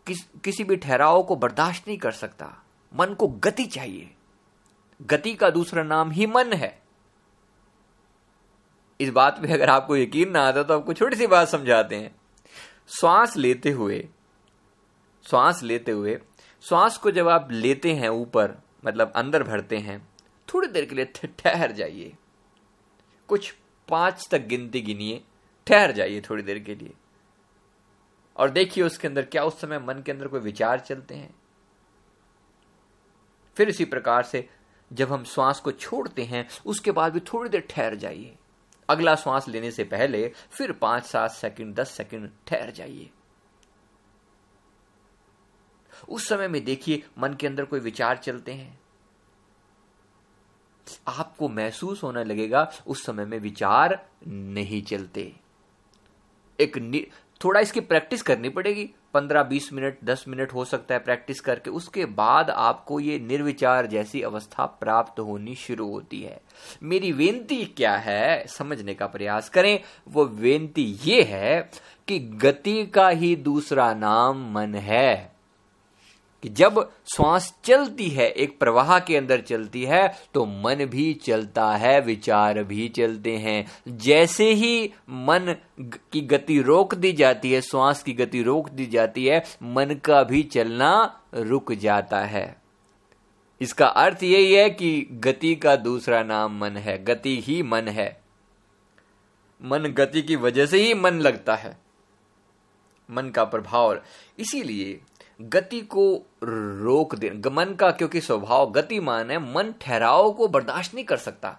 किस, 0.07 0.19
किसी 0.45 0.65
भी 0.65 0.77
ठहराव 0.77 1.23
को 1.23 1.37
बर्दाश्त 1.37 1.89
नहीं 1.89 1.99
कर 1.99 2.13
सकता। 2.13 2.47
मन 2.93 3.15
को 3.15 3.29
गति 3.29 3.67
चाहिए। 3.67 4.11
गति 5.03 5.35
का 5.35 5.51
दूसरा 5.51 5.83
नाम 5.83 6.11
ही 6.11 6.27
मन 6.27 6.53
है। 6.53 6.83
इस 9.01 9.11
बात 9.11 9.41
पे 9.43 9.53
अगर 9.53 9.71
आपको 9.71 9.97
यकीन 9.97 10.31
ना 10.31 10.43
आता 10.43 10.63
तो 10.63 10.79
आपको 10.79 10.93
छोटी 10.93 11.17
सी 11.17 11.27
बात 11.27 11.49
समझाते 11.49 11.97
हैं। 11.97 12.15
श्वास 12.99 13.37
लेते 13.37 13.71
हुए 13.71 14.09
श्वास 15.27 15.63
लेते 15.63 15.93
हुए 15.93 16.19
श्वास 16.65 16.97
को 16.99 17.11
जब 17.11 17.29
आप 17.29 17.49
लेते 17.51 17.93
हैं 17.93 18.09
ऊपर 18.09 18.57
मतलब 18.85 19.13
अंदर 19.17 19.43
भरते 19.43 19.77
हैं 19.79 19.99
थोड़ी 20.49 20.69
देर 20.69 20.85
के 20.85 20.95
लिए 20.95 21.05
ठहर 21.39 21.73
जाइए। 21.73 22.13
कुछ 23.29 23.55
पाँच 23.93 24.29
तक 24.31 24.39
गिनती 24.39 24.81
गिनिए, 24.81 25.23
ठहर 25.67 25.93
जाइए 25.93 26.21
थोड़ी 26.21 26.43
देर 26.43 26.59
के 26.59 26.75
लिए। 26.75 26.93
और 28.37 28.51
देखिए 28.51 28.85
उसके 28.85 29.09
अंदर 29.09 29.23
क्या 29.23 29.45
उस 29.45 29.61
समय 29.61 29.79
मन 29.79 30.03
के 30.03 30.13
अंदर 30.13 30.29
कोई 30.29 30.41
विचार 30.41 30.81
चलते 30.81 31.15
हैं। 31.15 31.35
फिर 33.57 33.69
इसी 33.69 33.85
प्रकार 33.85 34.23
से 34.23 34.49
जब 34.93 35.13
हम 35.13 35.25
श्वास 35.25 35.61
को 35.61 35.73
छोड़ते 35.73 36.25
हैं, 36.25 36.49
उसके 36.67 36.91
बाद 36.91 37.13
भी 37.13 37.21
थोड़ी 37.21 37.51
देर 37.51 37.67
ठहर 37.71 37.95
जाइए। 37.95 38.37
अगला 38.89 39.15
श्वास 39.15 39.49
लेने 39.49 39.71
से 39.71 39.85
पहले 39.85 40.33
फिर 40.51 40.73
पाँच, 40.73 41.05
सात 41.05 41.31
सेकंड, 41.31 41.75
दस 41.75 41.91
सेकंड 41.91 42.31
ठहर 42.47 42.71
जाइए। 42.71 43.11
उस 46.09 46.29
समय 46.29 46.49
में 46.49 46.65
देखिए 46.65 47.03
मन 47.19 47.35
के 47.35 47.47
अंदर 47.47 47.65
कोई 47.65 47.81
विचार 47.81 48.17
चलते 48.17 48.53
हैं। 48.53 48.82
आपको 51.09 51.49
महसूस 51.49 52.03
होने 52.03 52.25
लगेगा, 52.25 52.73
उस 52.87 53.07
समय 53.07 53.25
में 53.25 53.39
विचार 53.39 54.07
नहीं 54.29 54.83
चलते। 54.83 55.33
एक 56.61 57.13
थोड़ा 57.45 57.61
इसकी 57.61 57.81
प्रैक्टिस 57.81 58.23
करनी 58.23 58.49
पड़ेगी। 58.49 58.91
पंद्रह, 59.15 59.43
बीस 59.43 59.73
मिनट, 59.73 59.99
दस 60.05 60.25
मिनट 60.29 60.55
हो 60.55 60.65
सकता 60.65 60.95
है 60.95 61.01
प्रैक्टिस 61.01 61.41
करके। 61.41 61.71
उसके 61.71 62.05
बाद 62.05 62.51
आपको 62.51 63.01
ये 63.01 63.19
निर्विचार 63.19 63.87
जैसी 63.87 64.23
अवस्था 64.23 64.67
प्राप्त 64.67 65.21
होनी 65.21 65.55
शुरू 65.55 65.91
होती 65.91 66.23
है। 66.23 66.41
मेरी 66.83 67.13
बेनती 67.13 67.65
क्या 67.65 67.97
है, 67.97 68.47
समझने 68.47 68.95
का 68.95 69.07
प्रयास 69.07 69.49
करें। 69.49 69.81
वो 70.09 70.25
बेनती 70.25 70.99
ये 71.05 71.23
है 71.23 71.71
कि 72.09 72.19
गति 72.19 72.87
का 72.87 73.09
ही 73.09 73.37
दूसरा 73.37 73.95
नाम 73.95 74.53
मन 74.53 74.75
है। 74.75 75.32
कि 76.43 76.49
जब 76.49 76.79
श्वास 77.07 77.53
चलती 77.65 78.09
है, 78.09 78.29
एक 78.29 78.59
प्रवाह 78.59 78.99
के 78.99 79.17
अंदर 79.17 79.41
चलती 79.41 79.83
है 79.85 80.07
तो 80.35 80.45
मन 80.47 80.85
भी 80.85 81.13
चलता 81.15 81.67
है, 81.73 82.01
विचार 82.01 82.63
भी 82.63 82.89
चलते 82.89 83.37
हैं। 83.37 83.97
जैसे 83.99 84.53
ही 84.53 84.93
मन 85.09 85.55
की 85.81 86.21
गति 86.21 86.61
रोक 86.63 86.95
दी 86.95 87.13
जाती 87.13 87.53
है, 87.53 87.61
श्वास 87.61 88.03
की 88.03 88.13
गति 88.13 88.43
रोक 88.43 88.71
दी 88.71 88.87
जाती 88.87 89.27
है, 89.27 89.43
मन 89.63 89.95
का 90.05 90.23
भी 90.23 90.43
चलना 90.43 91.21
रुक 91.35 91.73
जाता 91.75 92.21
है। 92.21 92.61
इसका 93.61 93.87
अर्थ 93.87 94.23
यही 94.23 94.53
है 94.53 94.69
कि 94.71 95.09
गति 95.13 95.55
का 95.55 95.77
दूसरा 95.77 96.23
नाम 96.23 96.59
मन 96.59 96.77
है, 96.77 97.03
गति 97.05 97.39
ही 97.41 97.63
मन 97.63 97.89
है। 97.89 98.21
मन 99.61 99.85
गति 99.89 100.23
की 100.23 100.37
वजह 100.37 100.67
से 100.67 100.79
ही 100.79 100.95
मन 100.95 101.21
लगता 101.21 101.55
है, 101.55 101.77
मन 103.09 103.29
का 103.29 103.45
प्रभाव। 103.45 104.01
इसीलिए 104.39 105.01
गति 105.43 105.81
को 105.81 106.23
रोक 106.45 107.15
दे, 107.15 107.31
मन 107.51 107.75
का 107.75 107.91
क्योंकि 107.91 108.21
स्वभाव 108.21 108.71
गतिमान 108.71 109.31
है, 109.31 109.39
मन 109.55 109.75
ठहराव 109.81 110.33
को 110.33 110.49
बर्दाश्त 110.49 110.95
नहीं 110.95 111.05
कर 111.05 111.17
सकता। 111.17 111.59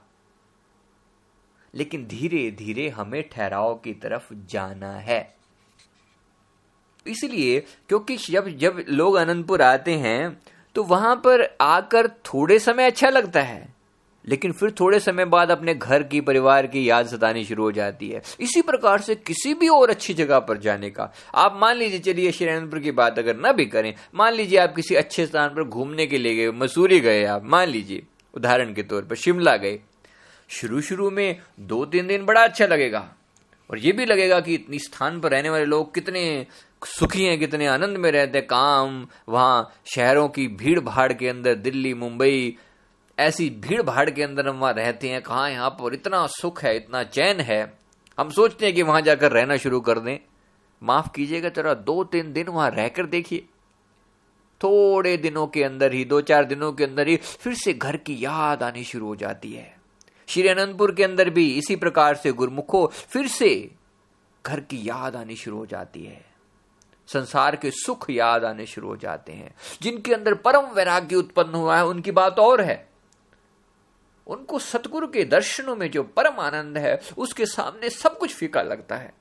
लेकिन 1.75 2.05
धीरे 2.07 2.51
धीरे 2.51 2.89
हमें 2.89 3.29
ठहराव 3.29 3.75
की 3.75 3.93
तरफ़ 3.93 4.33
जाना 4.33 4.91
है। 4.91 5.35
इसलिए 7.07 7.59
क्योंकि 7.59 8.17
जब 8.17 8.47
जब 8.47 8.83
लोग 8.89 9.15
अनंतपुर 9.15 9.61
आते 9.61 9.93
हैं 9.93 10.41
तो 10.75 10.83
वहाँ 10.83 11.15
पर 11.15 11.57
आकर 11.61 12.07
थोड़े 12.07 12.59
समय 12.59 12.85
अच्छा 12.85 13.09
लगता 13.09 13.41
है। 13.41 13.72
लेकिन 14.27 14.51
फिर 14.51 14.71
थोड़े 14.71 14.99
समय 14.99 15.25
बाद 15.25 15.51
अपने 15.51 15.73
घर 15.73 16.03
की, 16.03 16.21
परिवार 16.21 16.67
की 16.67 16.89
याद 16.89 17.07
सतानी 17.07 17.45
शुरू 17.45 17.63
हो 17.63 17.71
जाती 17.71 18.09
है। 18.09 18.21
इसी 18.39 18.61
प्रकार 18.61 19.01
से 19.01 19.15
किसी 19.15 19.53
भी 19.53 19.67
और 19.67 19.89
अच्छी 19.89 20.13
जगह 20.13 20.39
पर 20.39 20.57
जाने 20.57 20.89
का। 20.89 21.13
आप 21.35 21.57
मान 21.61 21.75
लीजिए, 21.75 21.99
चलिए 21.99 22.31
श्रीनंदपुर 22.31 22.79
की 22.79 22.91
बात 22.91 23.19
अगर 23.19 23.35
ना 23.35 23.51
भी 23.51 23.65
करें, 23.65 23.93
मान 24.15 24.33
लीजिए 24.33 24.59
आप 24.59 24.75
किसी 24.75 24.95
अच्छे 24.95 25.25
स्थान 25.25 25.49
पर 25.49 25.63
घूमने 25.63 26.05
के 26.05 26.17
लिए 26.17 26.35
गए, 26.35 26.51
मसूरी 26.51 26.99
गए 26.99 27.23
आप, 27.23 27.43
मान 27.45 27.67
लीजिए, 27.67 28.03
उदाहरण 28.33 28.73
के 28.73 28.83
तौर 28.83 29.01
पर 29.01 29.15
शिमला 29.15 29.55
गए। 29.55 29.79
शुरू 30.49 30.81
शुरू 30.81 31.11
में 31.11 31.39
दो 31.59 31.85
तीन 31.85 32.07
दिन 32.07 32.25
बड़ा 32.25 32.43
अच्छा 32.43 32.65
लगेगा। 32.65 33.09
और 33.69 33.77
ये 33.77 33.91
भी 33.91 34.05
लगेगा 34.05 34.39
कि 34.39 34.53
इतनी 34.53 34.79
स्थान 34.79 35.19
पर 35.19 35.31
रहने 35.31 35.49
वाले 35.49 35.65
लोग 35.65 35.93
कितने 35.93 36.47
सुखी 36.85 37.23
हैं, 37.23 37.39
कितने 37.39 37.67
आनंद 37.67 37.97
में 37.97 38.11
रहते 38.11 38.37
हैं। 38.37 38.47
काम, 38.47 39.07
वहाँ 39.29 39.73
शहरों 39.95 40.29
की 40.29 40.47
भीड़ 40.47 40.79
भाड़ 40.79 41.13
के 41.13 41.29
अंदर, 41.29 41.55
दिल्ली, 41.55 41.93
मुंबई 41.93 42.57
ऐसी 43.19 43.49
भीड़ 43.49 43.81
भाड़ 43.81 44.09
के 44.09 44.23
अंदर 44.23 44.47
हम 44.47 44.59
वहाँ 44.59 44.73
रहते 44.73 45.09
हैं, 45.09 45.21
कहा 45.21 45.47
यहाँ 45.47 45.69
पर 45.69 45.93
इतना 45.93 46.27
सुख 46.27 46.63
है, 46.63 46.75
इतना 46.75 47.03
चैन 47.03 47.39
है, 47.39 47.77
हम 48.19 48.29
सोचते 48.29 48.65
हैं 48.65 48.75
कि 48.75 48.81
वहाँ 48.81 49.01
जाकर 49.01 49.31
रहना 49.31 49.57
शुरू 49.57 49.79
कर 49.81 49.99
दें। 49.99 50.17
माफ़ 50.83 51.11
कीजिएगा, 51.15 51.49
जरा 51.49 51.73
दो 51.73 52.03
तीन 52.03 52.33
दिन 52.33 52.47
वहाँ 52.47 52.69
रहकर 52.69 53.05
देखिए। 53.05 53.45
थोड़े 54.63 55.17
दिनों 55.17 55.47
के 55.47 55.63
अंदर 55.63 55.93
ही 55.93 56.05
दो 56.05 56.21
चार 56.21 56.45
दिनों 56.45 56.73
के 56.73 56.83
अंदर 56.83 57.07
ही 57.07 57.17
फिर 57.17 57.53
से 57.53 57.73
घर 57.73 57.97
की 57.97 58.25
याद 58.25 58.63
आनी 58.63 58.83
शुरू 58.83 59.07
हो 59.07 59.15
जाती 59.15 59.53
है। 59.53 59.77
श्री 60.27 60.47
अनंतपुर 60.47 60.95
के 60.95 61.03
अंदर 61.03 61.29
भी 61.29 61.57
इसी 61.57 61.75
प्रकार 61.75 62.15
से 62.15 62.31
गुरमुखो 62.31 62.87
फिर 62.87 63.27
से 63.27 63.71
घर 64.45 64.59
की 64.59 64.89
याद 64.89 65.15
आनी 65.15 65.35
शुरू 65.35 65.57
हो 65.57 65.65
जाती 65.65 66.03
है। 66.05 66.25
संसार 67.07 67.55
के 67.55 67.71
सुख 67.71 68.09
याद 68.09 68.45
आने 68.45 68.65
शुरू 68.65 68.87
हो 68.87 68.97
जाते 68.97 69.31
हैं। 69.31 69.55
जिनके 69.81 70.13
अंदर 70.13 70.33
परम 70.33 70.65
वैराग्य 70.65 71.15
उत्पन्न 71.15 71.55
हुआ 71.55 71.77
है, 71.77 71.85
उनकी 71.85 72.11
बात 72.11 72.39
और 72.39 72.61
है। 72.61 72.92
उनको 74.27 74.59
सतगुरु 74.59 75.07
के 75.07 75.25
दर्शनों 75.25 75.75
में 75.75 75.91
जो 75.91 76.03
परम 76.03 76.39
आनंद 76.39 76.77
है, 76.77 77.01
उसके 77.17 77.45
सामने 77.45 77.89
सब 77.89 78.17
कुछ 78.17 78.35
फीका 78.35 78.61
लगता 78.61 78.95
है। 78.95 79.13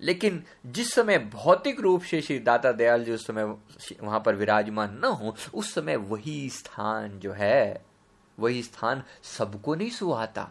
लेकिन 0.00 0.44
जिस 0.66 0.92
समय 0.92 1.18
भौतिक 1.18 1.80
रूप 1.80 2.02
से 2.02 2.20
श्री 2.20 2.38
दाता 2.38 2.72
दयाल 2.72 3.04
जी 3.04 3.12
उस 3.12 3.26
समय 3.26 3.44
वहाँ 4.02 4.20
पर 4.20 4.34
विराजमान 4.34 4.98
न 4.98 5.04
हो, 5.04 5.36
उस 5.54 5.74
समय 5.74 5.96
वही 5.96 6.50
स्थान 6.50 7.18
जो 7.18 7.32
है, 7.32 7.86
वही 8.38 8.62
स्थान 8.62 9.02
सबको 9.22 9.74
नहीं 9.74 9.90
सुहाता। 9.90 10.50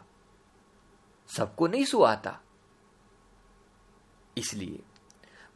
सबको 1.38 1.68
नहीं 1.68 1.86
सुहाता। 1.86 2.40
इसलिए 4.38 4.80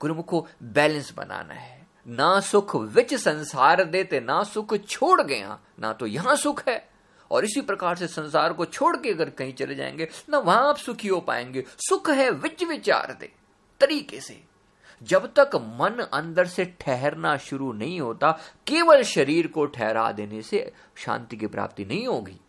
गुरुमुखो, 0.01 0.47
बैलेंस 0.63 1.13
बनाना 1.13 1.53
है। 1.53 1.86
ना 2.07 2.39
सुख 2.39 2.75
विच 2.75 3.13
संसार 3.13 3.83
देते, 3.83 4.19
ना 4.19 4.43
सुख 4.43 4.75
छोड़ 4.77 5.21
गया 5.21 5.59
ना 5.79 5.93
तो 5.93 6.05
यहाँ 6.05 6.35
सुख 6.35 6.67
है। 6.67 6.89
और 7.31 7.45
इसी 7.45 7.61
प्रकार 7.61 7.95
से 7.95 8.07
संसार 8.07 8.53
को 8.53 8.65
छोड़ 8.65 8.97
के 8.97 9.09
अगर 9.09 9.29
कहीं 9.29 9.53
चले 9.53 9.75
जाएँगे, 9.75 10.09
ना 10.29 10.37
वहाँ 10.37 10.69
आप 10.69 10.77
सुखी 10.77 11.07
हो 11.07 11.19
पाएँगे। 11.19 11.63
सुख 11.89 12.09
है 12.09 12.29
विच 12.31 12.63
विचार 12.63 13.17
दे, 13.19 13.31
तरीके 13.79 14.21
से। 14.21 14.43
जब 15.03 15.33
तक 15.33 15.55
मन 15.55 16.07
अंदर 16.13 16.47
से 16.47 16.65
ठहरना 16.79 17.37
शुरू 17.37 17.73
नहीं 17.73 17.99
होता, 18.01 18.31
केवल 18.67 19.03
शरीर 19.03 19.47
को 19.47 19.65
ठहरा 19.65 20.11
देने 20.11 20.41
से 20.41 20.71
शांति 20.95 21.37
की 21.37 21.47
प्राप्ति 21.47 21.85
नहीं 21.85 22.07
होगी। 22.07 22.39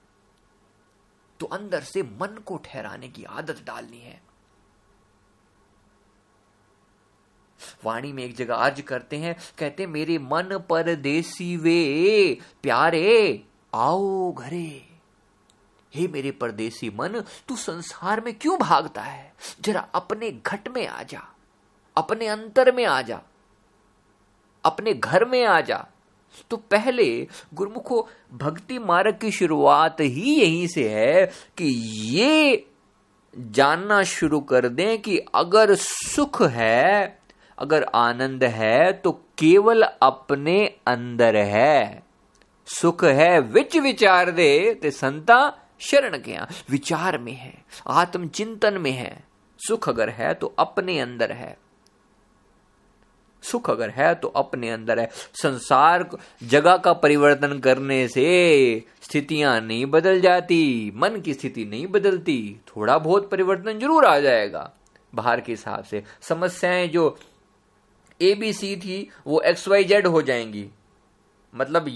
तो 1.40 1.46
अंदर 1.46 1.80
से 1.80 2.02
मन 2.02 2.42
को 2.46 2.56
ठहराने 2.56 3.08
की 3.08 3.24
आदत 3.24 3.62
डालनी 3.66 4.00
है। 4.00 4.27
वाणी 7.84 8.12
में 8.12 8.24
एक 8.24 8.36
जगह 8.36 8.54
अर्ज़ 8.54 8.80
करते 8.80 9.16
हैं, 9.16 9.36
कहते 9.58 9.86
मेरे 9.86 10.18
मन 10.18 10.58
पर 10.70 10.94
देसी 10.94 11.56
वे, 11.56 12.38
प्यारे, 12.62 13.44
आओ 13.74 14.32
घरे। 14.32 14.84
हे 15.94 16.08
मेरे 16.08 16.30
परदेसी 16.30 16.90
मन, 16.90 17.08
तू 17.48 17.56
संसार 17.56 18.20
में 18.20 18.34
क्यों 18.34 18.58
भागता 18.58 19.02
है? 19.02 19.32
जरा 19.60 19.80
अपने 19.80 20.30
घट 20.30 20.68
में 20.68 20.86
आ 20.86 21.02
जा, 21.02 21.22
अपने 21.96 22.26
अंतर 22.26 22.74
में 22.74 22.84
आ 22.84 23.02
जा, 23.02 23.20
अपने 24.64 24.94
घर 24.94 25.24
में 25.24 25.44
आ 25.44 25.60
जा। 25.60 25.86
तो 26.50 26.56
पहले 26.56 27.28
गुरुमुखो, 27.54 28.08
भक्ति 28.34 28.78
मार्ग 28.78 29.18
की 29.18 29.30
शुरुआत 29.30 30.00
ही 30.00 30.40
यहीं 30.40 30.66
से 30.66 30.88
है 30.88 31.26
कि 31.56 31.64
ये 32.10 32.66
जानना 33.38 34.02
शुरू 34.02 34.40
कर 34.40 34.68
दें 34.68 35.02
कि 35.02 35.18
अगर 35.34 35.74
सुख 35.74 36.42
है 36.42 37.17
अगर 37.58 37.84
आनंद 37.94 38.44
है 38.44 38.92
तो 38.94 39.12
केवल 39.38 39.82
अपने 39.82 40.64
अंदर 40.86 41.36
है। 41.36 42.02
सुख 42.68 43.04
है, 43.04 43.38
विच 43.40 43.76
विचार 43.76 44.30
दे, 44.30 44.74
ते 44.74 44.90
संता 44.90 45.38
शरण 45.80 46.16
गया 46.16 46.46
विचार 46.70 47.18
में 47.18 47.32
है 47.32 47.54
आत्म 47.86 48.28
चिंतन 48.28 48.78
में 48.78 48.90
है। 48.90 49.16
सुख 49.58 49.88
अगर 49.88 50.08
है 50.10 50.34
तो 50.34 50.54
अपने 50.58 50.98
अंदर 51.00 51.32
है। 51.32 51.56
सुख 53.42 53.70
अगर 53.70 53.90
है 53.90 54.14
तो 54.14 54.28
अपने 54.28 54.70
अंदर 54.70 54.98
है। 54.98 55.08
संसार 55.34 56.08
जगह 56.44 56.76
का 56.76 56.92
परिवर्तन 56.92 57.58
करने 57.58 58.06
से 58.08 58.84
स्थितियाँ 59.02 59.60
नहीं 59.60 59.86
बदल 59.86 60.20
जाती, 60.20 60.92
मन 60.96 61.20
की 61.20 61.34
स्थिति 61.34 61.64
नहीं 61.64 61.86
बदलती। 61.86 62.60
थोड़ा 62.68 62.98
बहुत 62.98 63.30
परिवर्तन 63.30 63.78
ज़रूर 63.78 64.04
आ 64.04 64.18
जाएगा। 64.18 64.70
बाहर 65.12 65.40
के 65.40 65.52
हिसाब 65.52 65.84
से, 65.84 66.02
समस्याएँ 66.20 66.88
जो 66.88 67.16
ए 68.22 68.34
बी 68.34 68.52
सी 68.52 68.76
थी, 68.76 69.10
वो 69.26 69.40
एक्स 69.40 69.68
वाई 69.68 69.84
जेड 69.84 70.06
हो 70.06 70.22
जाएँगी। 70.22 70.70
मतलब 71.54 71.86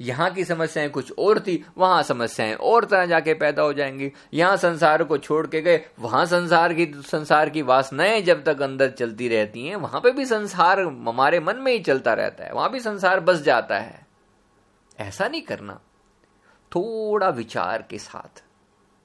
यहाँ 0.00 0.30
की 0.30 0.44
समस्याएँ 0.44 0.88
कुछ 0.88 1.12
और 1.18 1.40
थी, 1.40 1.64
वहाँ 1.78 2.02
समस्याएँ 2.02 2.54
और 2.54 2.84
तरह 2.84 3.06
जाके 3.06 3.34
पैदा 3.34 3.62
हो 3.62 3.72
जाएँगी। 3.72 4.12
यहाँ 4.34 4.56
संसार 4.56 5.04
को 5.04 5.18
छोड़ 5.18 5.46
के 5.46 5.60
गए, 5.60 5.84
वहाँ 5.98 6.26
संसार 6.26 6.74
की 6.74 6.92
संसार 6.96 7.50
की 7.50 7.62
वासनाएँ 7.62 8.22
जब 8.22 8.44
तक 8.44 8.62
अंदर 8.62 8.90
चलती 8.90 9.28
रहती 9.28 9.66
हैं, 9.66 9.76
वहाँ 9.76 10.00
पे 10.00 10.10
भी 10.10 10.26
संसार 10.26 10.80
हमारे 10.80 11.40
मन 11.40 11.56
में 11.56 11.72
ही 11.72 11.78
चलता 11.78 12.12
रहता 12.12 12.44
है, 12.44 12.52
वहाँ 12.52 12.70
भी 12.70 12.80
संसार 12.80 13.20
बस 13.20 13.42
जाता 13.42 13.78
है। 13.78 14.06
ऐसा 14.98 15.28
नहीं 15.28 15.42
करना। 15.42 15.80
थोड़ा 16.72 17.28
विचार 17.28 17.84
के 17.90 17.98
साथ। 17.98 18.44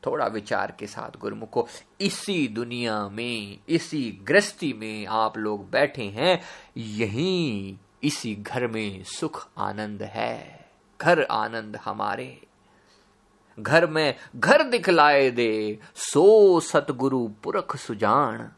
थोड़ा 0.05 0.27
विचार 0.27 0.75
के 0.79 0.87
साथ 0.87 1.19
गुरुमुखो, 1.19 1.67
इसी 2.01 2.47
दुनिया 2.47 3.09
में, 3.09 3.59
इसी 3.69 4.19
गृहस्थी 4.23 4.73
में 4.73 5.05
आप 5.05 5.37
लोग 5.37 5.69
बैठे 5.69 6.03
हैं, 6.03 6.41
यही 6.77 7.77
इसी 8.03 8.35
घर 8.35 8.67
में 8.67 9.03
सुख 9.03 9.47
आनंद 9.57 10.03
है। 10.03 10.71
घर 11.01 11.23
आनंद 11.23 11.75
हमारे। 11.75 12.41
घर 13.59 13.87
में 13.87 14.15
घर 14.35 14.63
दिखलाए 14.63 15.31
दे, 15.31 15.79
सो 15.95 16.59
सतगुरु 16.59 17.27
पुरख 17.27 17.75
सुजान। 17.75 18.51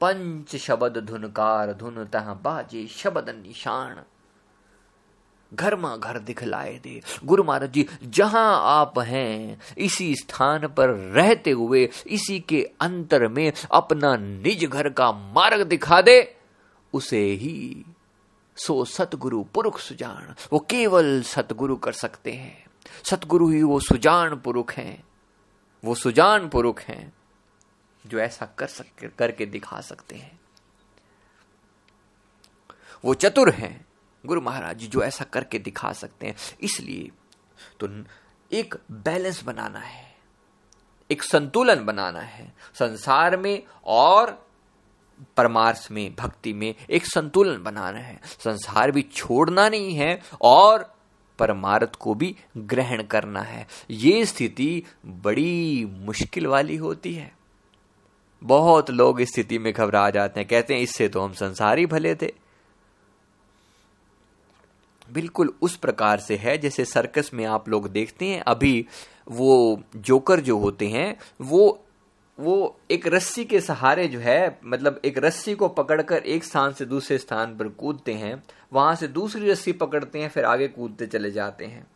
पंच 0.00 0.56
शब्द 0.56 0.98
धुनकार 0.98 1.72
धुन 1.72 2.04
तह 2.04 2.34
बाजे 2.34 2.86
शब्द 2.86 3.28
निशान। 3.28 4.04
घर 5.54 5.76
माँ 5.76 5.98
घर 5.98 6.18
दिखलाए 6.18 6.78
दे। 6.78 7.02
गुरु 7.24 7.44
महाराज 7.44 7.72
जी, 7.72 7.86
जहाँ 8.02 8.60
आप 8.62 8.98
हैं, 8.98 9.60
इसी 9.78 10.14
स्थान 10.14 10.68
पर 10.68 10.88
रहते 10.88 11.50
हुए, 11.50 11.90
इसी 12.06 12.40
के 12.40 12.70
अंतर 12.80 13.28
में 13.28 13.52
अपना 13.72 14.16
निज 14.16 14.64
घर 14.64 14.88
का 14.90 15.12
मार्ग 15.12 15.62
दिखा 15.62 16.00
दे, 16.00 16.36
उसे 16.92 17.22
ही 17.22 17.84
सो 18.56 18.84
सतगुरु 18.84 19.44
पुरुष 19.44 19.82
सुजान 19.82 20.34
वो 20.52 20.58
केवल 20.58 21.22
सतगुरु 21.22 21.76
कर 21.76 21.92
सकते 21.92 22.32
हैं। 22.32 22.66
सतगुरु 23.10 23.48
ही 23.50 23.62
वो 23.62 23.80
सुजान 23.80 24.36
पुरुष 24.36 24.74
हैं। 24.74 25.04
वो 25.84 25.94
सुजान 25.94 26.48
पुरुष 26.48 26.82
हैं 26.82 27.12
जो 28.06 28.18
ऐसा 28.18 28.46
कर 28.46 28.66
सक, 28.66 29.12
करके 29.18 29.46
दिखा 29.46 29.80
सकते 29.80 30.16
हैं। 30.16 30.40
वो 33.04 33.14
चतुर 33.14 33.50
हैं। 33.50 33.85
गुरु 34.26 34.40
महाराज 34.40 34.78
जी 34.78 34.86
जो 34.86 35.02
ऐसा 35.02 35.24
करके 35.24 35.58
दिखा 35.60 35.92
सकते 35.94 36.26
हैं। 36.26 36.34
इसलिए 36.60 37.10
तो 37.80 37.88
एक 38.50 38.74
बैलेंस 38.92 39.42
बनाना 39.44 39.78
है, 39.78 40.04
एक 41.10 41.22
संतुलन 41.22 41.84
बनाना 41.84 42.20
है। 42.20 42.52
संसार 42.74 43.36
में 43.36 43.62
और 43.86 44.30
परमार्थ 45.36 45.88
में, 45.90 46.14
भक्ति 46.14 46.52
में 46.52 46.74
एक 46.90 47.06
संतुलन 47.06 47.62
बनाना 47.62 47.98
है। 47.98 48.20
संसार 48.24 48.90
भी 48.90 49.02
छोड़ना 49.04 49.68
नहीं 49.68 49.94
है 49.94 50.20
और 50.42 50.92
परमार्थ 51.38 51.94
को 51.94 52.14
भी 52.14 52.34
ग्रहण 52.56 53.02
करना 53.02 53.40
है। 53.42 53.66
ये 53.90 54.24
स्थिति 54.26 54.82
बड़ी 55.06 55.84
मुश्किल 56.00 56.46
वाली 56.46 56.76
होती 56.76 57.14
है। 57.14 57.30
बहुत 58.42 58.90
लोग 58.90 59.20
इस 59.20 59.28
स्थिति 59.28 59.58
में 59.58 59.72
घबरा 59.72 60.08
जाते 60.10 60.40
हैं, 60.40 60.48
कहते 60.48 60.74
हैं, 60.74 60.80
इससे 60.80 61.08
तो 61.08 61.20
हम 61.20 61.32
संसारी 61.32 61.86
भले 61.86 62.14
थे। 62.14 62.32
बिल्कुल 65.12 65.54
उस 65.62 65.76
प्रकार 65.76 66.20
से 66.20 66.36
है 66.36 66.58
जैसे 66.58 66.84
सर्कस 66.84 67.30
में 67.34 67.44
आप 67.44 67.68
लोग 67.68 67.88
देखते 67.88 68.24
हैं, 68.24 68.40
अभी 68.40 68.86
वो 69.28 69.82
जोकर 69.96 70.40
जो 70.40 70.58
होते 70.58 70.88
हैं, 70.88 71.16
वो 71.40 71.82
वो 72.38 72.78
एक 72.90 73.06
रस्सी 73.06 73.44
के 73.44 73.60
सहारे 73.60 74.08
जो 74.08 74.18
है 74.18 74.58
मतलब 74.64 75.00
एक 75.04 75.18
रस्सी 75.18 75.54
को 75.54 75.68
पकड़कर 75.68 76.16
एक 76.16 76.44
स्थान 76.44 76.72
से 76.72 76.84
दूसरे 76.84 77.18
स्थान 77.18 77.56
पर 77.56 77.68
कूदते 77.68 78.12
हैं, 78.12 78.44
वहाँ 78.72 78.94
से 78.94 79.08
दूसरी 79.08 79.50
रस्सी 79.50 79.72
पकड़ते 79.72 80.18
हैं, 80.18 80.28
फिर 80.28 80.44
आगे 80.44 80.68
कूदते 80.68 81.06
चले 81.06 81.30
जाते 81.30 81.64
हैं। 81.64 81.86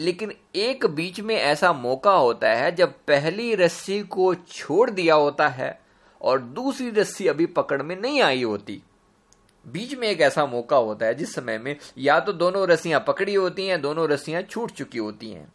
लेकिन 0.00 0.32
एक 0.54 0.86
बीच 0.86 1.20
में 1.20 1.36
ऐसा 1.36 1.72
मौका 1.72 2.12
होता 2.12 2.48
है, 2.48 2.74
जब 2.74 2.92
पहली 2.92 3.54
रस्सी 3.54 4.02
को 4.02 4.34
छोड़ 4.34 4.90
दिया 4.90 5.14
होता 5.14 5.48
है 5.48 5.80
और 6.22 6.40
दूसरी 6.40 6.90
रस्सी 6.90 7.26
अभी 7.26 7.46
पकड़ 7.46 7.82
में 7.82 8.00
नहीं 8.00 8.22
आई 8.22 8.42
होती। 8.42 8.82
बीच 9.66 9.94
में 9.94 10.08
एक 10.08 10.20
ऐसा 10.20 10.46
मौका 10.46 10.76
होता 10.76 11.06
है 11.06 11.14
जिस 11.14 11.34
समय 11.34 11.58
में 11.58 11.76
या 11.98 12.18
तो 12.20 12.32
दोनों 12.32 12.66
रस्सियाँ 12.68 13.04
पकड़ी 13.06 13.34
होती 13.34 13.66
हैं, 13.66 13.80
दोनों 13.80 14.08
रस्सियाँ 14.08 14.42
छूट 14.42 14.70
चुकी 14.70 14.98
होती 14.98 15.30
हैं। 15.30 15.52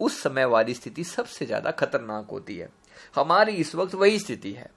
उस 0.00 0.22
समय 0.22 0.44
वाली 0.44 0.74
स्थिति 0.74 1.04
सबसे 1.04 1.46
ज़्यादा 1.46 1.70
खतरनाक 1.70 2.30
होती 2.30 2.56
है। 2.56 2.68
हमारी 3.16 3.52
इस 3.52 3.74
वक्त 3.74 3.94
वही 3.94 4.18
स्थिति 4.18 4.52
है। 4.52 4.70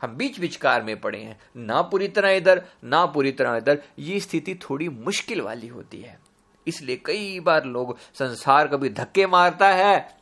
हम 0.00 0.16
बीच 0.16 0.38
विचकार 0.40 0.82
में 0.82 1.00
पड़े 1.00 1.18
हैं। 1.18 1.38
ना 1.56 1.80
पूरी 1.82 2.08
तरह 2.08 2.30
इधर, 2.30 2.62
ना 2.84 3.04
पूरी 3.06 3.32
तरह 3.32 3.56
इधर। 3.56 3.82
ये 3.98 4.20
स्थिति 4.20 4.54
थोड़ी 4.54 4.88
मुश्किल 4.88 5.40
वाली 5.40 5.68
होती 5.68 6.00
है। 6.00 6.18
इसलिए 6.66 6.96
कई 6.96 7.40
बार 7.40 7.64
लोग 7.64 7.96
संसार 8.14 8.68
कभी 8.68 8.88
धक्के 8.88 9.26
मारता 9.26 9.68
है 9.68 10.17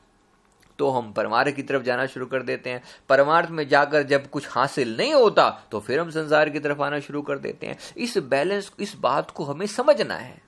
तो 0.78 0.90
हम 0.90 1.12
परमार्थ 1.12 1.54
की 1.54 1.62
तरफ़ 1.62 1.82
जाना 1.82 2.06
शुरू 2.06 2.26
कर 2.26 2.42
देते 2.42 2.70
हैं। 2.70 2.82
परमार्थ 3.08 3.50
में 3.50 3.66
जाकर 3.68 4.02
जब 4.02 4.28
कुछ 4.30 4.48
हासिल 4.50 4.96
नहीं 4.96 5.14
होता 5.14 5.48
तो 5.70 5.80
फिर 5.80 6.00
हम 6.00 6.10
संसार 6.10 6.50
की 6.50 6.58
तरफ़ 6.58 6.82
आना 6.82 7.00
शुरू 7.00 7.22
कर 7.22 7.38
देते 7.38 7.66
हैं। 7.66 7.78
इस 7.96 8.18
बैलेंस, 8.18 8.72
इस 8.78 8.96
बात 9.00 9.30
को 9.30 9.44
हमें 9.44 9.66
समझना 9.66 10.14
है। 10.14 10.40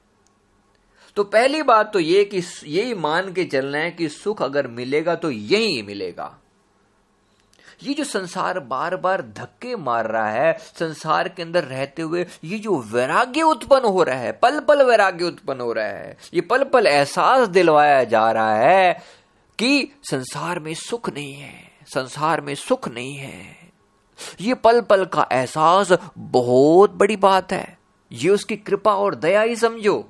तो 1.16 1.24
पहली 1.24 1.62
बात 1.62 1.92
तो 1.92 2.00
ये 2.00 2.24
कि 2.24 2.42
यही 2.64 2.94
मान 2.94 3.32
के 3.32 3.44
चलना 3.44 3.78
है 3.78 3.90
कि 3.90 4.08
सुख 4.08 4.42
अगर 4.42 4.66
मिलेगा 4.68 5.14
तो 5.14 5.30
यही 5.30 5.82
मिलेगा। 5.82 6.36
ये 7.82 7.92
जो 7.94 8.04
संसार 8.04 8.58
बार 8.60 8.96
बार 8.96 9.20
धक्के 9.36 9.74
मार 9.76 10.06
रहा 10.06 10.30
है, 10.30 10.56
संसार 10.74 11.28
के 11.28 11.42
अंदर 11.42 11.64
रहते 11.64 12.02
हुए 12.02 12.24
ये 12.44 12.58
जो 12.58 12.78
वैराग्य 12.84 13.42
उत्पन्न 13.42 13.84
हो 13.86 14.02
रहा 14.02 14.16
है 14.16 14.32
पल 14.32 14.58
पल 14.60 14.82
वैराग्य 14.82 15.24
उत्पन्न 15.24 15.60
हो 15.60 15.72
रहा 15.72 15.86
है, 15.86 16.16
ये 16.34 16.40
पल 16.40 16.64
पल 16.64 16.86
एहसास 16.86 17.48
दिलवाया 17.48 18.02
जा 18.04 18.30
रहा 18.32 18.56
है 18.56 19.17
कि 19.58 19.92
संसार 20.10 20.58
में 20.58 20.74
सुख 20.74 21.10
नहीं 21.10 21.34
है 21.34 21.70
संसार 21.94 22.40
में 22.40 22.54
सुख 22.54 22.88
नहीं 22.88 23.16
है। 23.16 23.56
ये 24.40 24.54
पल 24.54 24.80
पल 24.80 25.04
का 25.04 25.28
एहसास 25.32 25.92
बहुत 26.18 26.90
बड़ी 26.90 27.16
बात 27.16 27.52
है। 27.52 27.78
ये 28.12 28.30
उसकी 28.30 28.56
कृपा 28.56 28.94
और 28.94 29.14
दया 29.14 29.42
ही 29.42 29.56
समझो। 29.56 30.08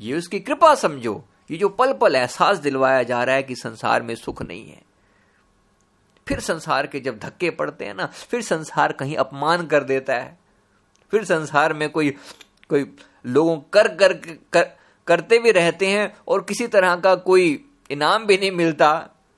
ये 0.00 0.18
उसकी 0.18 0.40
कृपा 0.40 0.74
समझो। 0.74 1.24
ये 1.50 1.56
जो 1.56 1.68
पल 1.68 1.92
पल 1.92 2.16
एहसास 2.16 2.58
दिलवाया 2.58 3.02
जा 3.02 3.24
रहा 3.24 3.34
है 3.36 3.42
कि 3.42 3.54
संसार 3.54 4.02
में 4.02 4.14
सुख 4.14 4.42
नहीं 4.42 4.70
है। 4.70 4.82
फिर 6.28 6.40
संसार 6.40 6.86
के 6.86 7.00
जब 7.00 7.18
धक्के 7.18 7.50
पड़ते 7.50 7.84
हैं 7.84 7.94
ना 7.94 8.06
फिर 8.06 8.42
संसार 8.42 8.92
कहीं 8.92 9.16
अपमान 9.16 9.66
कर 9.66 9.84
देता 9.84 10.14
है। 10.14 10.38
फिर 11.10 11.24
संसार 11.24 11.72
में 11.72 11.90
कोई 11.90 12.10
कोई 12.68 12.96
लोगों 13.26 13.56
कर 13.72 13.88
कर, 13.88 14.12
कर 14.52 14.70
करते 15.06 15.38
भी 15.38 15.50
रहते 15.50 15.86
हैं 15.86 16.16
और 16.28 16.42
किसी 16.42 16.66
तरह 16.66 16.96
का 16.96 17.14
कोई 17.14 17.66
इनाम 17.90 18.26
भी 18.26 18.36
नहीं 18.38 18.50
मिलता 18.52 18.92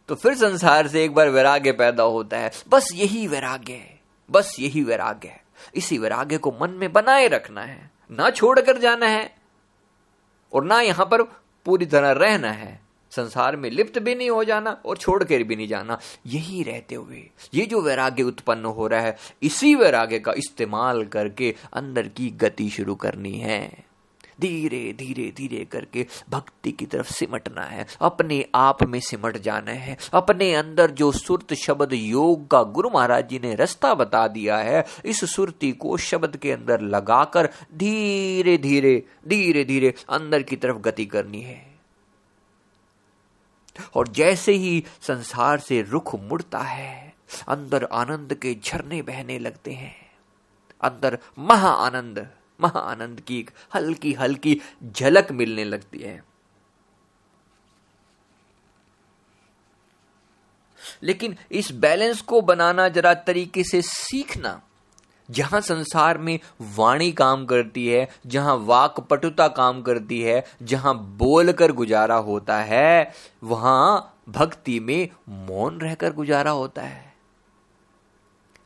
तो 0.08 0.14
फिर 0.14 0.34
संसार 0.34 0.88
से 0.88 1.04
एक 1.04 1.14
बार 1.14 1.28
वैराग्य 1.28 1.72
पैदा 1.72 2.02
होता 2.04 2.38
है। 2.38 2.50
बस 2.68 2.88
यही 2.94 3.26
वैराग्य 3.26 3.72
है, 3.72 4.00
बस 4.28 4.56
यही 4.60 4.82
वैराग्य 4.82 5.28
है। 5.28 5.40
इसी 5.74 5.98
वैराग्य 5.98 6.38
को 6.38 6.52
मन 6.60 6.70
में 6.70 6.92
बनाए 6.92 7.28
रखना 7.28 7.62
है, 7.62 7.90
ना 8.10 8.30
छोड़कर 8.30 8.78
जाना 8.78 9.06
है, 9.06 9.30
और 10.52 10.64
ना 10.64 10.80
यहाँ 10.80 11.06
पर 11.06 11.22
पूरी 11.66 11.86
तरह 11.86 12.10
रहना 12.12 12.50
है। 12.52 12.80
संसार 13.12 13.56
में 13.56 13.68
लिप्त 13.70 13.98
भी 13.98 14.14
नहीं 14.14 14.30
हो 14.30 14.42
जाना 14.44 14.70
और 14.86 14.96
छोड़कर 14.96 15.42
भी 15.42 15.56
नहीं 15.56 15.68
जाना। 15.68 15.98
यही 16.26 16.62
रहते 16.62 16.94
हुए, 16.94 17.22
ये 17.54 17.66
जो 17.66 17.80
वैराग्य 17.80 18.22
उत्पन्न 18.22 18.64
हो 18.64 18.86
रहा 18.86 19.00
है, 19.00 19.16
इसी 19.42 19.74
वैराग्य 19.74 20.18
का 20.18 20.32
इस्तेमाल 20.32 21.04
करके 21.04 21.54
अंदर 21.72 22.08
की 22.08 22.30
गति 22.36 22.68
शुरू 22.70 22.94
करनी 22.94 23.36
है। 23.38 23.91
धीरे 24.42 24.92
धीरे 24.92 25.31
धीरे 25.37 25.64
करके 25.64 26.07
भक्ति 26.31 26.72
की 26.72 26.87
तरफ़ 26.87 27.12
सिमटना 27.12 27.62
है। 27.62 27.87
अपने 28.00 28.44
आप 28.55 28.83
में 28.83 29.00
सिमट 29.00 29.38
जाना 29.38 29.70
है। 29.70 29.96
अपने 30.12 30.55
अंदर 30.55 30.90
जो 30.90 31.12
सुरत 31.12 31.55
शब्द 31.55 31.92
योग 31.92 32.48
का 32.48 32.62
गुरु 32.62 32.90
महाराज 32.90 33.28
जी 33.28 33.38
ने 33.38 33.55
रास्ता 33.55 33.94
बता 33.94 34.26
दिया 34.28 34.57
है, 34.59 34.85
इस 35.05 35.24
सुरती 35.24 35.72
को 35.72 35.96
शब्द 35.96 36.37
के 36.37 36.52
अंदर 36.52 36.81
लगाकर 36.81 37.48
धीरे 37.74 38.59
धीरे 38.59 39.02
धीरे 39.28 39.64
धीरे 39.64 39.94
अंदर 40.09 40.42
की 40.42 40.57
तरफ़ 40.57 40.76
गति 40.76 41.07
करनी 41.07 41.42
है। 41.42 41.72
और 43.94 44.09
जैसे 44.09 44.52
ही 44.52 44.85
संसार 45.00 45.59
से 45.59 45.83
रुख 45.83 46.14
मुड़ता 46.14 46.59
है, 46.59 47.14
अंदर 47.48 47.85
आनंद 47.85 48.35
के 48.35 48.57
झरने 48.64 49.02
बहने 49.02 49.38
लगते 49.38 49.72
हैं। 49.72 49.96
अंदर 50.81 51.18
महा 51.38 51.70
आनंद 51.70 52.28
महाआनंद 52.62 53.20
की 53.20 53.38
एक 53.40 53.51
हल्की 53.75 54.12
हल्की 54.12 54.61
झलक 54.92 55.33
मिलने 55.33 55.64
लगती 55.64 55.98
है। 55.98 56.25
लेकिन 61.03 61.37
इस 61.53 61.72
बैलेंस 61.72 62.20
को 62.20 62.40
बनाना, 62.40 62.88
जरा 62.88 63.14
तरीके 63.14 63.64
से 63.64 63.83
सीखना, 63.83 64.62
जहाँ 65.31 65.61
संसार 65.61 66.18
में 66.18 66.38
वाणी 66.61 67.12
काम 67.12 67.46
करती 67.46 67.88
है, 67.88 68.09
जहाँ 68.27 68.57
वाक 68.57 69.01
पटुता 69.01 69.48
काम 69.48 69.83
करती 69.83 70.20
है, 70.20 70.44
जहाँ 70.62 70.94
बोलकर 71.18 71.72
गुजारा 71.72 72.14
होता 72.14 72.59
है, 72.59 73.12
वहाँ 73.44 74.18
भक्ति 74.29 74.81
में 74.81 75.09
मौन 75.29 75.81
रहकर 75.81 76.12
गुजारा 76.12 76.51
होता 76.51 76.83
है। 76.83 77.12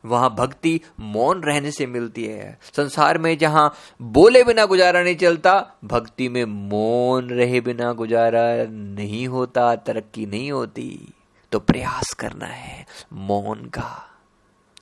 वहाँ 0.07 0.35
भक्ति 0.35 0.81
मौन 0.99 1.43
रहने 1.43 1.71
से 1.71 1.85
मिलती 1.85 2.25
है। 2.25 2.59
संसार 2.77 3.17
में 3.17 3.37
जहाँ 3.37 3.73
बोले 4.01 4.43
बिना 4.43 4.65
गुजारा 4.65 5.01
नहीं 5.01 5.15
चलता, 5.15 5.73
भक्ति 5.83 6.29
में 6.29 6.45
मौन 6.45 7.29
रहे 7.29 7.61
बिना 7.61 7.93
गुजारा 7.93 8.65
नहीं 8.69 9.27
होता, 9.27 9.75
तरक्की 9.75 10.25
नहीं 10.25 10.51
होती। 10.51 11.13
तो 11.51 11.59
प्रयास 11.59 12.13
करना 12.13 12.45
है 12.45 12.85
मौन 13.13 13.65
का। 13.65 14.19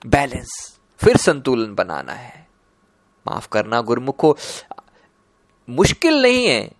बैलेंस, 0.05 0.79
फिर 0.97 1.17
संतुलन 1.17 1.75
बनाना 1.75 2.13
है। 2.13 2.47
माफ़ 3.27 3.47
करना 3.51 3.81
गुरमुखो, 3.81 4.37
मुश्किल 5.69 6.21
नहीं 6.21 6.45
है। 6.45 6.71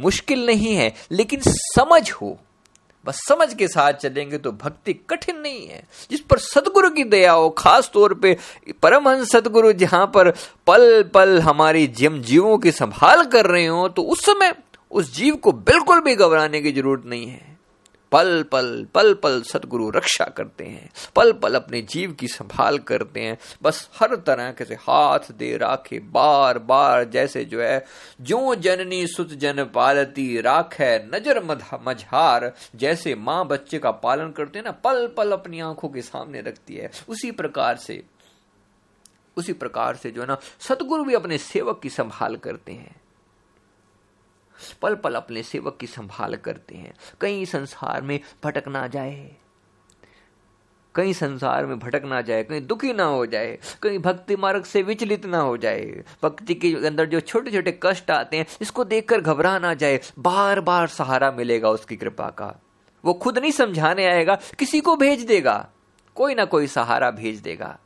मुश्किल 0.00 0.46
नहीं 0.46 0.74
है, 0.74 0.94
लेकिन 1.10 1.40
समझ 1.46 2.12
हो। 2.12 2.38
बस 3.06 3.20
समझ 3.28 3.52
के 3.54 3.68
साथ 3.68 3.92
चलेंगे 3.92 4.38
तो 4.38 4.52
भक्ति 4.52 4.92
कठिन 5.10 5.38
नहीं 5.38 5.66
है। 5.68 5.82
जिस 6.10 6.20
पर 6.20 6.38
सदगुरु 6.38 6.90
की 6.90 7.04
दया 7.04 7.32
हो, 7.32 7.48
खास 7.50 7.90
तौर 7.94 8.14
पे 8.14 8.36
परमहंस 8.82 9.32
सदगुरु 9.32 9.72
जहाँ 9.74 10.06
पर 10.06 10.30
पल 10.66 11.02
पल 11.14 11.38
हमारी 11.40 11.86
जिम 11.86 12.20
जीवों 12.22 12.58
की 12.58 12.70
संभाल 12.72 13.24
कर 13.26 13.46
रहे 13.46 13.66
हो 13.66 13.88
तो 13.88 14.02
उस 14.02 14.24
समय 14.26 14.54
उस 14.90 15.14
जीव 15.14 15.36
को 15.36 15.52
बिल्कुल 15.52 16.00
भी 16.00 16.14
घबराने 16.14 16.60
की 16.60 16.72
ज़रूरत 16.72 17.02
नहीं 17.06 17.26
है। 17.26 17.53
पल 18.14 18.42
पल 18.52 18.86
पल 18.94 19.12
पल 19.14 19.40
सदगुरु 19.42 19.88
रक्षा 19.90 20.24
करते 20.26 20.64
हैं, 20.64 20.90
पल 21.16 21.32
पल 21.32 21.54
अपने 21.54 21.80
जीव 21.82 22.12
की 22.12 22.28
संभाल 22.28 22.78
करते 22.80 23.20
हैं। 23.20 23.36
बस 23.62 23.88
हर 24.00 24.14
तरह 24.16 24.50
के 24.52 24.64
हाथ 24.64 25.30
दे, 25.32 25.56
राखे, 25.56 25.98
बार 25.98 26.58
बार 26.60 27.04
जैसे 27.04 27.44
जो 27.44 27.60
है, 27.60 27.84
जो 28.20 28.54
जननी 28.54 29.06
सुत 29.06 29.32
जन 29.36 29.64
पालती 29.64 30.40
राख 30.40 30.74
है 30.74 30.96
नज़र 31.08 31.42
मझार, 31.82 32.52
जैसे 32.76 33.14
माँ 33.16 33.46
बच्चे 33.46 33.78
का 33.78 33.90
पालन 33.90 34.30
करते 34.30 34.58
हैं 34.58 34.64
ना, 34.64 34.72
पल 34.84 35.06
पल 35.16 35.32
अपनी 35.32 35.60
आँखों 35.60 35.88
के 35.88 36.02
सामने 36.02 36.40
रखती 36.40 36.74
है। 36.74 36.90
उसी 37.08 37.30
प्रकार 37.30 37.76
से, 37.76 38.02
उसी 39.36 39.52
प्रकार 39.52 39.96
से 39.96 40.10
जो 40.10 40.20
है 40.20 40.26
ना 40.28 40.36
सतगुरु 40.60 41.04
भी 41.04 41.14
अपने 41.14 41.38
सेवक 41.38 41.80
की 41.82 41.90
संभाल 41.90 42.36
करते 42.36 42.72
हैं। 42.72 42.94
पल 44.72 44.94
पल 44.94 45.14
अपने 45.14 45.42
सेवक 45.42 45.76
की 45.80 45.86
संभाल 45.86 46.36
करते 46.36 46.74
हैं। 46.74 46.94
कहीं 47.20 47.44
संसार 47.44 48.02
में 48.02 48.20
भटक 48.44 48.68
ना 48.68 48.86
जाए। 48.86 49.36
कहीं 50.94 51.12
संसार 51.12 51.66
में 51.66 51.78
भटक 51.78 52.02
ना 52.04 52.20
जाए, 52.20 52.42
कहीं 52.42 52.66
दुखी 52.66 52.92
ना 52.92 53.04
हो 53.04 53.26
जाए, 53.26 53.58
कहीं 53.82 53.98
भक्ति 53.98 54.36
मार्ग 54.36 54.64
से 54.64 54.82
विचलित 54.82 55.26
ना 55.26 55.38
हो 55.38 55.56
जाए। 55.56 56.04
भक्ति 56.22 56.54
के 56.54 56.86
अंदर 56.86 57.06
जो 57.06 57.20
छोटे 57.20 57.50
छोटे 57.50 57.80
कष्ट 57.82 58.10
आते 58.10 58.36
हैं, 58.36 58.46
इसको 58.60 58.84
देखकर 58.84 59.20
घबरा 59.20 59.58
ना 59.58 59.74
जाए। 59.74 60.00
बार 60.18 60.60
बार 60.60 60.86
सहारा 60.86 61.30
मिलेगा 61.30 61.70
उसकी 61.70 61.96
कृपा 61.96 62.30
का। 62.30 62.60
वो 63.04 63.14
खुद 63.14 63.38
नहीं 63.38 63.50
समझाने 63.50 64.06
आएगा, 64.06 64.34
किसी 64.34 64.80
को 64.80 64.96
भेज 64.96 65.20
देगा। 65.20 65.68
कोई 66.14 66.34
ना 66.34 66.44
कोई 66.44 66.66
सहारा 66.66 67.10
भेज 67.10 67.38
देगा। 67.38 67.78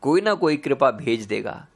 कोई 0.00 0.20
ना 0.20 0.34
कोई 0.34 0.56
कृपा 0.56 0.90
भेज 0.90 1.22
देगा। 1.24 1.66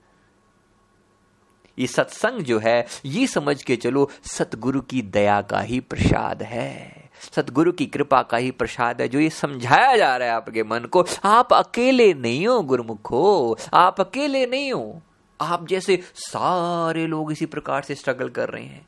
ये 1.79 1.87
सत्संग 1.87 2.41
जो 2.41 2.59
है, 2.59 2.87
ये 3.05 3.27
समझ 3.27 3.63
के 3.63 3.77
चलो, 3.77 4.11
सतगुरु 4.23 4.81
की 4.81 5.03
दया 5.03 5.43
का 5.43 5.61
ही 5.61 5.81
प्रसाद 5.81 6.43
है। 6.43 7.11
सतगुरु 7.37 7.73
की 7.73 7.87
कृपा 7.87 8.23
का 8.23 8.37
ही 8.37 8.51
प्रसाद 8.51 9.01
है, 9.01 9.09
जो 9.09 9.21
ये 9.21 9.31
समझाया 9.31 9.97
जा 9.97 10.17
रहा 10.17 10.29
है 10.29 10.35
आपके 10.35 10.63
मन 10.63 10.79
को। 10.79 11.05
आप 11.25 11.53
अकेले 11.53 12.15
नहीं 12.15 12.47
हो, 12.47 12.63
गुरुमुखो 12.63 13.59
आप 13.75 14.01
अकेले 14.01 14.47
नहीं 14.47 14.73
हो। 14.73 15.03
आप 15.41 15.67
जैसे 15.67 16.03
सारे 16.15 17.07
लोग 17.07 17.33
इसी 17.33 17.47
प्रकार 17.47 17.83
से 17.83 17.95
स्ट्रगल 17.95 18.29
कर 18.29 18.49
रहे 18.49 18.65
हैं। 18.65 18.87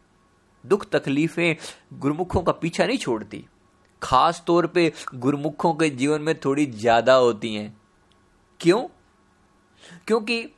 दुख 0.67 0.91
तकलीफें 0.91 1.57
गुरुमुखों 1.93 2.43
का 2.43 2.53
पीछा 2.53 2.87
नहीं 2.87 2.99
छोड़ती। 2.99 3.45
खास 4.03 4.43
तौर 4.47 4.67
पे 4.67 4.93
गुरुमुखों 5.15 5.75
के 5.75 5.91
जीवन 5.91 6.23
में 6.23 6.35
थोड़ी 6.41 6.67
ज़्यादा 6.67 7.15
होती 7.15 7.55
हैं। 7.55 7.81
क्यों? 8.61 8.83
क्योंकि 10.07 10.53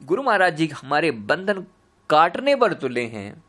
गुरु 0.00 0.22
महाराज 0.22 0.56
जी 0.56 0.66
हमारे 0.74 1.10
बंधन 1.10 1.64
काटने 2.10 2.54
पर 2.56 2.72
तुले 2.72 3.04
हैं। 3.06 3.42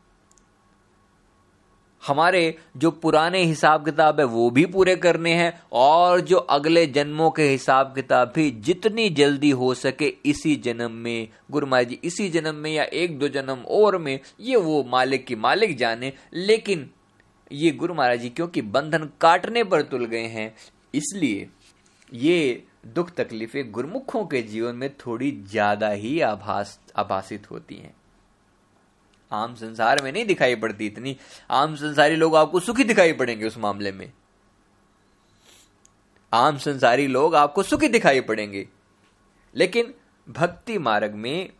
हमारे 2.02 2.42
जो 2.76 2.90
पुराने 2.92 3.42
हिसाब 3.42 3.84
किताब 3.84 4.20
है, 4.20 4.24
वो 4.26 4.50
भी 4.50 4.64
पूरे 4.66 4.94
करने 4.96 5.32
हैं 5.34 5.52
और 5.72 6.20
जो 6.20 6.36
अगले 6.36 6.86
जन्मों 6.86 7.30
के 7.30 7.42
हिसाब 7.42 7.92
किताब 7.94 8.32
भी 8.34 8.50
जितनी 8.60 9.08
जल्दी 9.10 9.50
हो 9.52 9.72
सके 9.74 10.12
इसी 10.24 10.54
जन्म 10.56 10.92
में, 10.92 11.28
गुरु 11.50 11.66
महाराज 11.66 11.88
जी, 11.88 11.98
इसी 12.04 12.28
जन्म 12.28 12.54
में 12.54 12.70
या 12.72 12.84
एक 12.84 13.18
दो 13.18 13.28
जन्म 13.28 13.64
और 13.70 13.98
में, 13.98 14.18
ये 14.40 14.56
वो 14.56 14.82
मालिक 14.84 15.26
की 15.26 15.36
मालिक 15.36 15.76
जाने। 15.76 16.12
लेकिन 16.32 16.88
ये 17.52 17.70
गुरु 17.72 17.94
महाराज 17.94 18.20
जी, 18.20 18.28
क्योंकि 18.28 18.62
बंधन 18.62 19.08
काटने 19.20 19.64
पर 19.64 19.82
तुल 19.82 20.04
गए 20.06 20.26
हैं, 20.26 20.54
इसलिए 20.94 21.48
ये 22.12 22.62
दुख 22.86 23.10
तकलीफें 23.10 23.70
गुरमुखों 23.72 24.24
के 24.26 24.42
जीवन 24.42 24.74
में 24.74 24.88
थोड़ी 24.96 25.30
ज़्यादा 25.50 25.88
ही 25.88 26.20
आभास, 26.20 26.78
आभासित 26.96 27.50
होती 27.50 27.74
हैं। 27.74 27.94
आम 29.30 29.54
संसार 29.54 30.02
में 30.02 30.10
नहीं 30.12 30.24
दिखाई 30.26 30.54
पड़ती 30.54 30.86
इतनी। 30.86 31.16
आम 31.50 31.74
संसारी 31.76 32.16
लोग 32.16 32.36
आपको 32.36 32.60
सुखी 32.60 32.84
दिखाई 32.84 33.12
पड़ेंगे 33.12 33.46
उस 33.46 33.58
मामले 33.58 33.92
में। 33.92 34.12
आम 36.32 36.58
संसारी 36.58 37.06
लोग 37.06 37.34
आपको 37.34 37.62
सुखी 37.62 37.88
दिखाई 37.88 38.20
पड़ेंगे। 38.20 38.66
लेकिन 39.54 39.94
भक्ति 40.26 40.78
मार्ग 40.78 41.14
में 41.14 41.50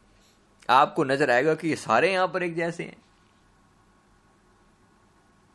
आपको 0.68 1.04
नज़र 1.04 1.30
आएगा 1.30 1.54
कि 1.54 1.76
सारे 1.76 2.12
यहाँ 2.12 2.28
पर 2.28 2.42
एक 2.42 2.54
जैसे 2.56 2.82
हैं। 2.82 2.96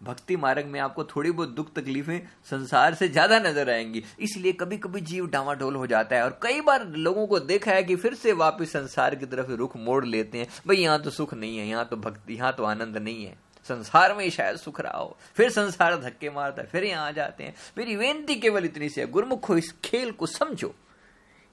भक्ति 0.06 0.36
मार्ग 0.36 0.66
में 0.66 0.80
आपको 0.80 1.04
थोड़ी 1.06 1.32
बहुत 1.32 1.50
दुख 1.50 1.72
तकलीफें 1.74 2.20
संसार 2.46 2.94
से 2.94 3.08
ज़्यादा 3.08 3.40
नज़र 3.40 3.70
आएँगी। 3.70 4.04
इसलिए 4.20 4.52
कभी 4.52 4.78
कभी 4.78 5.02
जीव 5.02 5.28
डामाडोल 5.28 5.76
हो 5.76 5.88
जाता 5.88 6.16
है 6.16 6.24
और 6.24 6.40
कई 6.44 6.62
बार 6.62 6.86
लोगों 6.88 7.26
को 7.28 7.40
देखा 7.40 7.72
है 7.72 7.84
कि 7.84 7.96
फिर 7.96 8.14
से 8.14 8.34
वापस 8.34 8.72
संसार 8.72 9.16
की 9.16 9.26
तरफ़ 9.26 9.52
रुख 9.52 9.78
मोड़ 9.78 10.06
लेते 10.06 10.38
हैं। 10.38 10.48
भाई, 10.68 10.78
यहाँ 10.78 11.02
तो 11.02 11.10
सुख 11.10 11.34
नहीं 11.34 11.58
है, 11.58 11.68
यहाँ 11.68 11.86
तो 11.86 11.98
भक्ति, 11.98 12.34
यहाँ 12.34 12.54
तो 12.54 12.64
आनंद 12.64 12.98
नहीं 12.98 13.26
है। 13.26 13.38
संसार 13.66 14.14
में 14.14 14.30
शायद 14.30 14.58
सुख 14.58 14.80
रहा 14.82 14.98
हो। 14.98 15.18
फिर 15.36 15.50
संसार 15.50 15.96
धक्के 15.98 16.30
मारता 16.30 16.62
है, 16.62 16.68
फिर 16.68 16.84
यहाँ 16.84 17.08
आ 17.08 17.12
जाते 17.12 17.44
हैं। 17.44 17.54
मेरी 17.78 17.96
बेनती 17.98 18.36
केवल 18.36 18.66
इतनी 18.66 18.90
सी 18.90 19.02
है, 19.02 19.08
गुरमुख, 19.08 19.52
इस 19.52 19.74
खेल 19.84 20.12
को 20.12 20.26
समझो। 20.26 20.74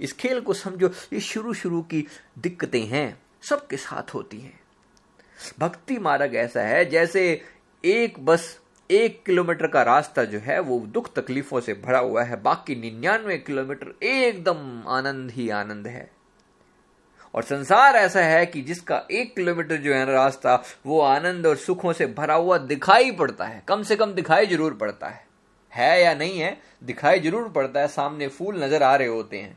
इस 0.00 0.12
खेल 0.12 0.40
को 0.40 0.54
समझो, 0.54 0.88
ये 1.12 1.20
शुरू 1.20 1.54
शुरू 1.54 1.80
की 1.82 2.06
दिक्कतें 2.38 2.84
हैं, 2.86 3.18
सबके 3.42 3.76
साथ 3.76 4.14
होती 4.14 4.40
हैं। 4.40 4.60
भक्ति 5.58 5.98
मार्ग 5.98 6.34
ऐसा 6.34 6.60
है, 6.60 6.84
जैसे 6.84 7.42
एक 7.84 8.24
बस 8.24 8.60
एक 8.90 9.22
किलोमीटर 9.26 9.66
का 9.66 9.82
रास्ता 9.82 10.24
जो 10.24 10.38
है 10.38 10.58
वो 10.60 10.78
दुख 10.86 11.12
तकलीफों 11.14 11.60
से 11.60 11.74
भरा 11.74 11.98
हुआ 11.98 12.22
है। 12.22 12.42
बाकी 12.42 12.74
निन्यानवे 12.76 13.38
किलोमीटर 13.38 13.94
एकदम 14.02 14.82
आनंद 14.88 15.30
ही 15.30 15.48
आनंद 15.50 15.86
है। 15.86 16.10
और 17.34 17.42
संसार 17.42 17.96
ऐसा 17.96 18.20
है 18.20 18.46
कि 18.46 18.62
जिसका 18.62 19.02
एक 19.10 19.34
किलोमीटर 19.34 19.76
जो 19.76 19.94
है 19.94 20.06
ना 20.06 20.12
रास्ता, 20.12 20.62
वो 20.86 21.00
आनंद 21.00 21.46
और 21.46 21.56
सुखों 21.56 21.92
से 21.92 22.06
भरा 22.06 22.34
हुआ 22.34 22.58
दिखाई 22.58 23.10
पड़ता 23.10 23.44
है। 23.44 23.62
कम 23.68 23.82
से 23.82 23.96
कम 23.96 24.12
दिखाई 24.12 24.46
ज़रूर 24.46 24.74
पड़ता 24.74 25.08
है। 25.08 25.24
है 25.72 26.02
या 26.02 26.14
नहीं 26.14 26.38
है? 26.38 26.56
दिखाई 26.84 27.20
ज़रूर 27.20 27.48
पड़ता 27.48 27.80
है। 27.80 27.88
सामने 27.88 28.28
फूल 28.28 28.62
नज़र 28.64 28.82
आ 28.82 28.94
रहे 28.96 29.08
होते 29.08 29.38
हैं। 29.38 29.56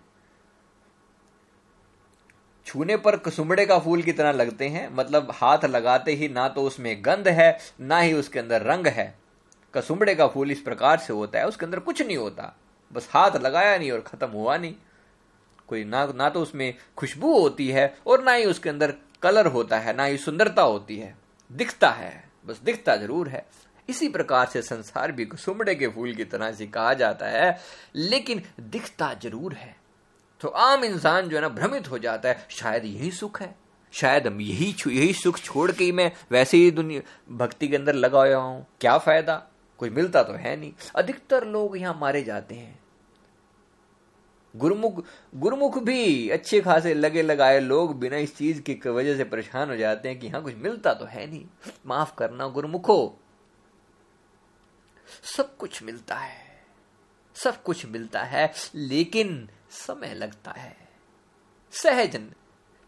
छूने 2.66 2.98
पर 2.98 3.16
कसुमड़े 3.18 3.66
का 3.66 3.78
फूल 3.80 4.02
की 4.02 4.12
तरह 4.12 4.32
लगते 4.32 4.68
हैं। 4.68 4.90
मतलब 4.94 5.32
हाथ 5.34 5.66
लगाते 5.66 6.12
ही 6.12 6.28
ना 6.30 6.48
तो 6.50 6.64
उसमें 6.64 6.96
गंध 7.06 7.28
है, 7.28 7.58
ना 7.82 8.00
ही 8.00 8.14
उसके 8.14 8.40
अंदर 8.40 8.62
रंग 8.64 8.88
है। 8.88 9.14
कसुमड़े 9.74 10.16
का 10.16 10.28
फूल 10.28 10.52
इस 10.52 10.62
प्रकार 10.62 10.98
से 10.98 11.14
होता 11.14 11.40
है, 11.40 11.48
उसके 11.48 11.66
अंदर 11.66 11.80
कुछ 11.80 12.02
नहीं 12.02 12.18
होता। 12.18 12.54
बस 12.92 13.10
हाथ 13.12 13.36
लगाया 13.36 13.78
नहीं 13.78 13.92
और 13.92 14.02
खत्म 14.02 14.28
हुआ 14.28 14.58
नहीं। 14.58 14.74
कोई 15.68 15.84
ना 15.84 16.06
ना 16.16 16.30
तो 16.30 16.42
उसमें 16.42 16.74
खुशबू 16.98 17.40
होती 17.40 17.68
है 17.68 17.94
और 18.08 18.24
ना 18.24 18.32
ही 18.32 18.46
उसके 18.46 18.70
अंदर 18.70 18.94
कलर 19.22 19.48
होता 19.48 19.78
है, 19.80 19.96
ना 19.96 20.04
ही 20.04 20.18
सुंदरता 20.18 20.62
होती 20.62 20.98
है। 20.98 21.16
दिखता 21.52 21.90
है, 21.90 22.24
बस 22.46 22.60
दिखता 22.64 22.96
ज़रूर 22.96 23.30
है। 23.30 23.46
इसी 23.90 24.08
प्रकार 24.08 24.46
से 24.46 24.62
संसार 24.62 25.12
भी 25.12 25.26
कुसुमड़े 25.26 25.76
के 25.76 25.88
फूल 25.88 26.14
की 26.14 26.24
तरह 26.26 26.52
से 26.52 26.66
कहा 26.68 26.94
जाता 26.94 27.26
है, 27.26 27.58
लेकिन 27.96 28.42
दिखता 28.62 29.14
ज़रूर 29.14 29.54
है। 29.54 29.76
तो 30.46 30.50
आम 30.50 30.84
इंसान 30.84 31.30
जो 31.30 31.36
है 31.36 31.42
ना 31.42 31.50
भ्रमित 31.50 31.92
हो 31.92 31.98
जाता 32.00 32.30
है, 32.30 32.48
शायद 32.50 32.86
यही 32.86 33.12
सुख 33.12 33.42
है। 33.42 33.56
शायद 33.92 34.28
हम 34.28 34.42
यही 34.42 34.76
यही 34.88 35.14
सुख 35.14 35.40
छोड़ 35.40 35.72
के 35.72 35.84
ही 35.84 35.92
मैं 35.92 36.12
वैसे 36.32 36.58
ही 36.58 36.72
दुनिया, 36.72 37.02
भक्ति 37.36 37.68
के 37.68 37.76
अंदर 37.76 37.94
लगा 37.94 38.20
हुआ 38.20 38.36
हूँ। 38.36 38.68
क्या 38.82 38.98
फ़ायदा? 38.98 39.48
कोई 39.78 39.90
मिलता 39.90 40.24
तो 40.24 40.34
है 40.34 40.56
नहीं। 40.56 40.74
अधिकतर 40.96 41.46
लोग 41.46 41.78
यहाँ 41.78 41.98
मारे 42.02 42.24
जाते 42.24 42.56
हैं। 42.56 42.80
गुरुमुख 44.56 45.04
गुरुमुख 45.36 45.84
भी 45.84 46.30
अच्छे 46.30 46.62
खासे 46.62 46.94
लगे 46.94 47.22
लगाए 47.22 47.60
लोग 47.60 48.00
बिना 48.00 48.18
इस 48.18 48.38
चीज़ 48.38 48.62
की 48.62 48.90
वजह 48.90 49.18
से 49.18 49.24
परेशान 49.24 49.70
हो 49.70 49.76
जाते 49.76 50.10
हैं 50.10 50.20
कि 50.20 50.30
हाँ 50.30 50.44
कुछ 50.44 50.56
मिलता 50.56 50.94
तो 50.94 51.06
है 51.06 51.32
नहीं। 51.32 51.46
माफ़ 51.88 52.16
करना 52.18 52.48
गुरुमुखो। 52.48 53.20
सब 55.38 55.58
कुछ 55.58 55.84
मिलता 55.84 56.16
है। 56.16 56.45
सब 57.46 57.64
कुछ 57.64 57.86
मिलता 57.86 58.24
है, 58.24 58.52
लेकिन 58.76 59.50
समय 59.70 60.14
लगता 60.14 60.52
है। 60.52 60.78
सहजन 61.72 62.32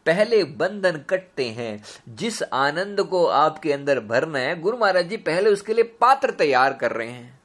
पहले 0.06 0.44
बंधन 0.44 0.98
कटते 1.10 1.46
हैं। 1.46 1.84
जिस 2.10 2.44
आनंद 2.44 3.02
को 3.02 3.26
आपके 3.26 3.74
अंदर 3.74 4.00
भरना 4.00 4.40
है, 4.40 4.62
गुरु 4.62 4.78
महाराज 4.78 5.08
जी 5.08 5.18
पहले 5.18 5.50
उसके 5.50 5.74
लिए 5.74 5.84
पात्र 5.84 6.32
तैयार 6.32 6.74
कर 6.74 6.92
रहे 6.92 7.08
हैं। 7.08 7.40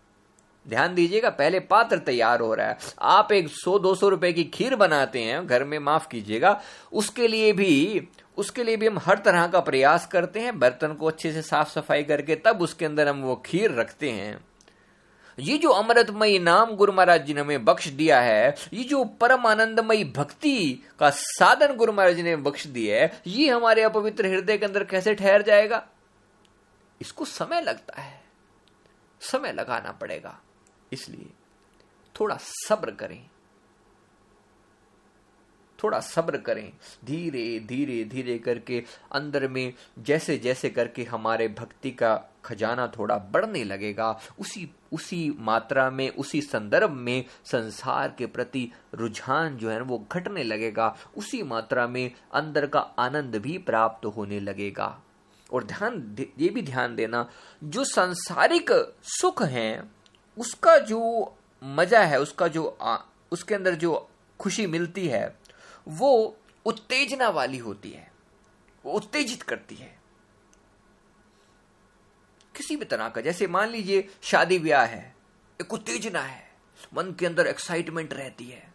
ध्यान 0.69 0.95
दीजिएगा, 0.95 1.31
पहले 1.31 1.61
पात्र 1.61 1.99
तैयार 1.99 2.41
हो 2.41 2.55
रहा 2.55 2.69
है। 2.69 2.79
आप 3.03 3.33
एक 3.33 3.49
सौ, 3.49 3.79
दो 3.79 3.95
सौ 3.95 4.09
रुपए 4.09 4.33
की 4.33 4.45
खीर 4.45 4.77
बनाते 4.77 5.21
हैं, 5.21 5.47
घर 5.47 5.65
में 5.65 5.79
माफ़ 5.79 6.09
कीजिएगा, 6.09 6.63
उसके 6.93 7.29
लिए 7.29 7.53
भी, 7.53 8.09
उसके 8.37 8.65
लिए 8.65 8.77
भी 8.77 8.87
हम 8.87 8.99
हर 8.99 9.19
तरह 9.19 9.47
का 9.47 9.61
प्रयास 9.61 10.07
करते 10.07 10.41
हैं। 10.41 10.59
बर्तन 10.59 10.95
को 10.95 11.07
अच्छे 11.07 11.33
से 11.33 11.43
साफ़ 11.43 11.71
सफ़ाई 11.71 12.05
करके 12.05 12.35
तब 12.35 12.63
उसके 12.63 12.85
अंदर 12.85 13.09
हम 13.09 13.23
वो 13.23 13.37
खीर 13.37 13.71
रखते 13.71 14.11
हैं। 14.11 14.45
ये 15.39 15.59
जो 15.59 15.71
अमृतमय 15.71 16.39
नाम 16.39 16.77
गुरु 16.77 16.93
महाराज 16.93 17.27
जी 17.27 17.35
ने 17.35 17.41
हमें 17.41 17.65
बख्श 17.65 17.89
दिया 17.89 18.21
है, 18.21 18.55
ये 18.73 18.85
जो 18.85 19.05
परम 19.05 19.47
आनंदमयी 19.47 20.05
भक्ति 20.05 20.85
का 20.99 21.11
साधन 21.11 21.77
गुरु 21.77 21.93
महाराज 21.93 22.15
जी 22.15 22.23
ने 22.23 22.37
बख्श 22.37 22.67
दिया 22.67 23.03
है, 23.03 23.23
ये 23.27 23.49
हमारे 23.51 23.83
अपवित्र 23.83 24.27
हृदय 24.27 24.59
के 24.59 24.67
अंदर 24.67 24.85
कैसे 24.85 25.15
ठहर 25.15 25.43
जाएगा? 25.43 25.87
इसको 27.01 27.25
समय 27.25 27.61
लगता 27.61 28.01
है। 28.01 28.23
समय 29.21 29.53
लगाना 29.53 29.93
पड़ेगा। 29.93 30.41
इसलिए 30.93 31.31
थोड़ा 32.21 32.39
सब्र 32.41 32.91
करें। 32.91 33.31
थोड़ा 35.83 36.01
सब्र 36.01 36.37
करें। 36.39 36.73
धीरे 37.05 37.59
धीरे 37.61 38.03
धीरे 38.05 38.39
करके 38.39 38.83
अंदर 39.13 39.49
में 39.49 39.73
जैसे 39.99 40.37
जैसे 40.39 40.71
करके 40.71 41.05
हमारे 41.05 41.49
भक्ति 41.49 41.91
का 41.91 42.15
खजाना 42.45 42.87
थोड़ा 42.89 43.17
बढ़ने 43.33 43.65
लगेगा 43.65 44.11
उसी 44.41 44.69
उसी 44.93 45.37
मात्रा 45.39 45.89
में 45.91 46.09
उसी 46.11 46.41
संदर्भ 46.41 46.91
में 46.91 47.25
संसार 47.45 48.15
के 48.19 48.27
प्रति 48.27 48.71
रुझान 48.95 49.57
जो 49.57 49.71
है 49.71 49.81
वो 49.81 49.99
घटने 50.13 50.43
लगेगा 50.43 50.95
उसी 51.17 51.43
मात्रा 51.43 51.87
में 51.87 52.11
अंदर 52.35 52.67
का 52.67 52.81
आनंद 52.99 53.37
भी 53.37 53.59
प्राप्त 53.59 54.07
होने 54.07 54.41
लगेगा। 54.41 54.99
और 55.53 55.65
ध्यान 55.65 56.17
ये 56.39 56.49
भी 56.49 56.63
ध्यान 56.63 56.95
देना 56.97 57.29
जो 57.65 57.85
सांसारिक 57.85 58.71
सुख 59.03 59.43
है 59.43 59.83
उसका 60.37 60.77
जो 60.79 61.01
मज़ा 61.63 62.01
है 62.01 62.21
उसका 62.21 62.49
जो 62.49 62.67
आ, 62.83 62.97
उसके 63.33 63.55
अंदर 63.55 63.75
जो 63.75 64.09
खुशी 64.41 64.67
मिलती 64.67 65.07
है 65.09 65.25
वो 65.89 66.37
उत्तेजना 66.67 67.29
वाली 67.29 67.59
होती 67.59 67.91
है। 67.91 68.13
वो 68.85 68.93
उत्तेजित 68.93 69.43
करती 69.43 69.75
है। 69.75 69.99
किसी 72.57 72.77
भी 72.77 72.85
तरह 72.85 73.09
का, 73.09 73.21
जैसे 73.21 73.47
मान 73.47 73.69
लीजिए 73.69 74.09
शादी 74.23 74.59
ब्याह 74.59 74.85
है, 74.85 75.17
एक 75.61 75.73
उत्तेजना 75.73 76.21
है, 76.21 76.51
मन 76.95 77.13
के 77.13 77.27
अंदर 77.27 77.47
एक्साइटमेंट 77.47 78.13
रहती 78.13 78.45
है, 78.45 78.73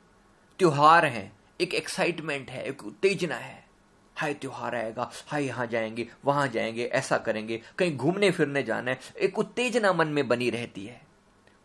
त्योहार 0.59 1.05
है, 1.05 1.31
एक 1.61 1.73
एक्साइटमेंट 1.73 2.49
है, 2.49 2.63
एक 2.63 2.83
उत्तेजना 2.83 3.35
है। 3.35 3.67
हाय, 4.15 4.33
त्योहार 4.33 4.75
आएगा, 4.75 5.11
हाय, 5.27 5.45
यहाँ 5.45 5.67
जाएँगे, 5.67 6.09
वहाँ 6.25 6.47
जाएँगे, 6.47 6.85
ऐसा 6.85 7.17
करेंगे, 7.17 7.61
कहीं 7.77 7.97
घूमने 7.97 8.31
फिरने 8.31 8.63
जाना 8.63 8.91
है, 8.91 8.99
एक 9.19 9.39
उत्तेजना 9.39 9.93
मन 9.93 10.07
में 10.07 10.27
बनी 10.27 10.49
रहती 10.49 10.85
है। 10.85 11.01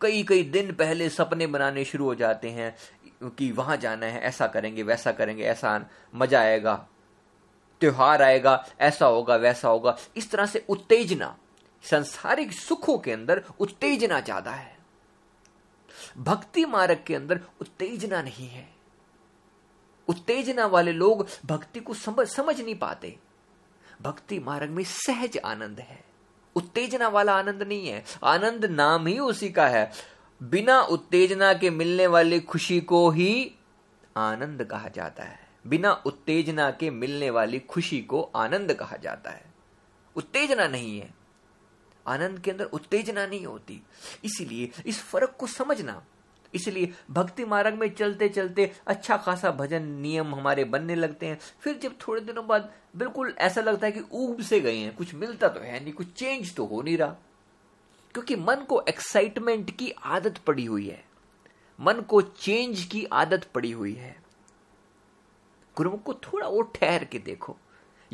कई 0.01 0.23
कई 0.23 0.43
दिन 0.43 0.73
पहले 0.73 1.09
सपने 1.09 1.47
बनाने 1.47 1.85
शुरू 1.85 2.05
हो 2.05 2.15
जाते 2.15 2.49
हैं 2.49 2.75
कि 3.29 3.51
वहाँ 3.51 3.77
जाना 3.77 4.05
है, 4.05 4.21
ऐसा 4.21 4.47
करेंगे, 4.47 4.83
वैसा 4.83 5.11
करेंगे, 5.11 5.43
ऐसा 5.43 5.85
मज़ा 6.15 6.39
आएगा, 6.39 6.87
त्योहार 7.81 8.21
आएगा, 8.21 8.65
ऐसा 8.79 9.05
होगा, 9.05 9.35
वैसा 9.35 9.67
होगा। 9.67 9.97
इस 10.17 10.31
तरह 10.31 10.45
से 10.45 10.65
उत्तेजना, 10.69 11.37
संसारिक 11.83 12.53
सुखों 12.53 12.97
के 12.97 13.11
अंदर 13.11 13.43
उत्तेजना 13.59 14.19
ज़्यादा 14.19 14.51
है। 14.51 14.77
भक्ति 16.17 16.65
मार्ग 16.65 17.03
के 17.07 17.15
अंदर 17.15 17.39
उत्तेजना 17.61 18.21
नहीं 18.21 18.47
है। 18.47 18.69
उत्तेजना 20.07 20.65
वाले 20.65 20.91
लोग 20.91 21.27
भक्ति 21.45 21.79
को 21.79 21.93
समझ 21.93 22.27
समझ 22.27 22.61
नहीं 22.61 22.75
पाते। 22.75 23.17
भक्ति 24.01 24.39
मार्ग 24.39 24.69
में 24.69 24.83
सहज 24.83 25.37
आनंद 25.37 25.79
है। 25.79 26.03
उत्तेजना 26.55 27.07
वाला 27.07 27.33
आनंद 27.33 27.63
नहीं 27.63 27.87
है। 27.87 28.03
आनंद 28.23 28.65
नाम 28.65 29.07
ही 29.07 29.19
उसी 29.19 29.49
का 29.49 29.67
है। 29.67 29.91
बिना 30.43 30.81
उत्तेजना 30.81 31.53
के 31.53 31.69
मिलने 31.69 32.07
वाली 32.07 32.39
खुशी 32.39 32.81
को 32.81 33.09
ही 33.09 33.51
आनंद 34.17 34.63
कहा 34.63 34.87
जाता 34.87 35.23
है। 35.23 35.39
बिना 35.67 35.91
उत्तेजना 35.91 36.71
के 36.71 36.89
मिलने 36.89 37.29
वाली 37.29 37.59
खुशी 37.59 38.01
को 38.01 38.21
आनंद 38.21 38.73
कहा 38.73 38.97
जाता 38.97 39.31
है। 39.31 39.53
उत्तेजना 40.15 40.67
नहीं 40.67 40.99
है। 40.99 41.13
आनंद 42.07 42.39
के 42.39 42.51
अंदर 42.51 42.65
उत्तेजना 42.65 43.25
नहीं 43.25 43.45
होती। 43.45 43.81
इसीलिए 44.23 44.71
इस 44.85 45.01
फ़र्क 45.01 45.35
को 45.39 45.47
समझना। 45.47 46.05
इसलिए 46.53 46.93
भक्ति 47.11 47.45
मार्ग 47.45 47.73
में 47.73 47.95
चलते 47.95 48.29
चलते 48.29 48.71
अच्छा 48.87 49.17
खासा 49.17 49.51
भजन 49.51 49.83
नियम 49.83 50.35
हमारे 50.35 50.63
बनने 50.63 50.95
लगते 50.95 51.25
हैं। 51.25 51.39
फिर 51.59 51.77
जब 51.77 51.95
थोड़े 52.07 52.21
दिनों 52.21 52.47
बाद 52.47 52.73
बिल्कुल 52.95 53.35
ऐसा 53.37 53.61
लगता 53.61 53.85
है 53.85 53.91
कि 53.91 54.01
ऊब 54.11 54.41
से 54.41 54.59
गए 54.59 54.77
हैं। 54.77 54.95
कुछ 54.95 55.13
मिलता 55.13 55.47
तो 55.47 55.59
है 55.59 55.83
नहीं, 55.83 55.93
कुछ 55.93 56.13
चेंज 56.13 56.55
तो 56.55 56.65
हो 56.65 56.81
नहीं 56.81 56.97
रहा। 56.97 57.15
क्योंकि 58.13 58.35
मन 58.35 58.55
को 58.55 58.83
एक्साइटमेंट 58.89 59.77
की 59.77 59.93
आदत 60.03 60.37
पड़ी 60.37 60.65
हुई 60.65 60.87
है। 60.87 61.05
मन 61.81 61.93
को 61.93 62.21
चेंज 62.21 62.83
की 62.83 63.05
आदत 63.05 63.43
पड़ी 63.43 63.71
हुई 63.71 63.93
है। 63.93 64.23
गुरुमुख 65.77 66.03
को 66.03 66.13
थोड़ा 66.13 66.47
और 66.47 66.71
ठहर 66.75 67.03
के 67.03 67.19
देखो। 67.19 67.57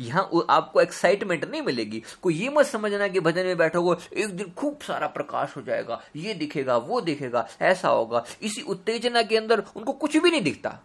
यहाँ 0.00 0.30
आपको 0.50 0.80
एक्साइटमेंट 0.80 1.44
नहीं 1.44 1.62
मिलेगी। 1.62 2.02
कोई 2.22 2.34
ये 2.34 2.48
मत 2.48 2.66
समझना 2.66 3.08
कि 3.08 3.20
भजन 3.20 3.46
में 3.46 3.56
बैठोगे, 3.56 4.20
एक 4.20 4.36
दिन 4.36 4.50
खूब 4.50 4.78
सारा 4.78 5.06
प्रकाश 5.06 5.56
हो 5.56 5.62
जाएगा, 5.62 6.02
ये 6.16 6.34
दिखेगा, 6.34 6.76
वो 6.76 7.00
दिखेगा, 7.00 7.48
ऐसा 7.60 7.88
होगा। 7.88 8.24
इसी 8.42 8.62
उत्तेजना 8.62 9.22
के 9.22 9.36
अंदर 9.36 9.64
उनको 9.76 9.92
कुछ 9.92 10.16
भी 10.16 10.30
नहीं 10.30 10.40
दिखता। 10.40 10.78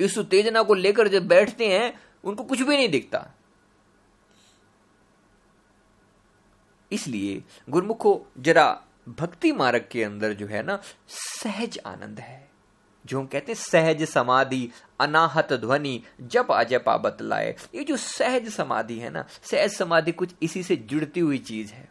इस 0.00 0.18
उत्तेजना 0.18 0.62
को 0.62 0.74
लेकर 0.74 1.08
जब 1.08 1.26
बैठते 1.28 1.68
हैं, 1.68 2.00
उनको 2.24 2.44
कुछ 2.44 2.60
भी 2.60 2.76
नहीं 2.76 2.88
दिखता। 2.88 3.30
इसलिए 6.92 7.44
गुरुमुखो, 7.68 8.26
जरा 8.38 8.82
भक्ति 9.08 9.52
मार्ग 9.52 9.88
के 9.90 10.04
अंदर 10.04 10.32
जो 10.32 10.46
है 10.46 10.62
ना, 10.62 10.82
सहज 11.08 11.78
आनंद 11.86 12.20
है। 12.20 12.50
जो 13.06 13.20
हम 13.20 13.26
कहते 13.26 13.52
हैं, 13.52 13.58
सहज 13.58 14.02
समाधि, 14.04 14.70
अनाहत 15.00 15.52
ध्वनि 15.52 16.02
जब 16.20 16.52
अजपा 16.52 16.96
बतलाए 16.96 17.56
ये 17.74 17.84
जो 17.84 17.96
सहज 17.96 18.48
समाधि 18.48 18.98
है 18.98 19.10
ना, 19.10 19.24
सहज 19.42 19.70
समाधि 19.70 20.12
कुछ 20.12 20.30
इसी 20.42 20.62
से 20.62 20.76
जुड़ती 20.76 21.20
हुई 21.20 21.38
चीज़ 21.38 21.72
है। 21.72 21.88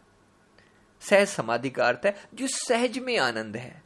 सहज 1.00 1.28
समाधि 1.28 1.70
का 1.70 1.88
अर्थ 1.88 2.06
है, 2.06 2.16
जो 2.34 2.46
सहज 2.46 2.98
में 2.98 3.18
आनंद 3.18 3.56
है। 3.56 3.82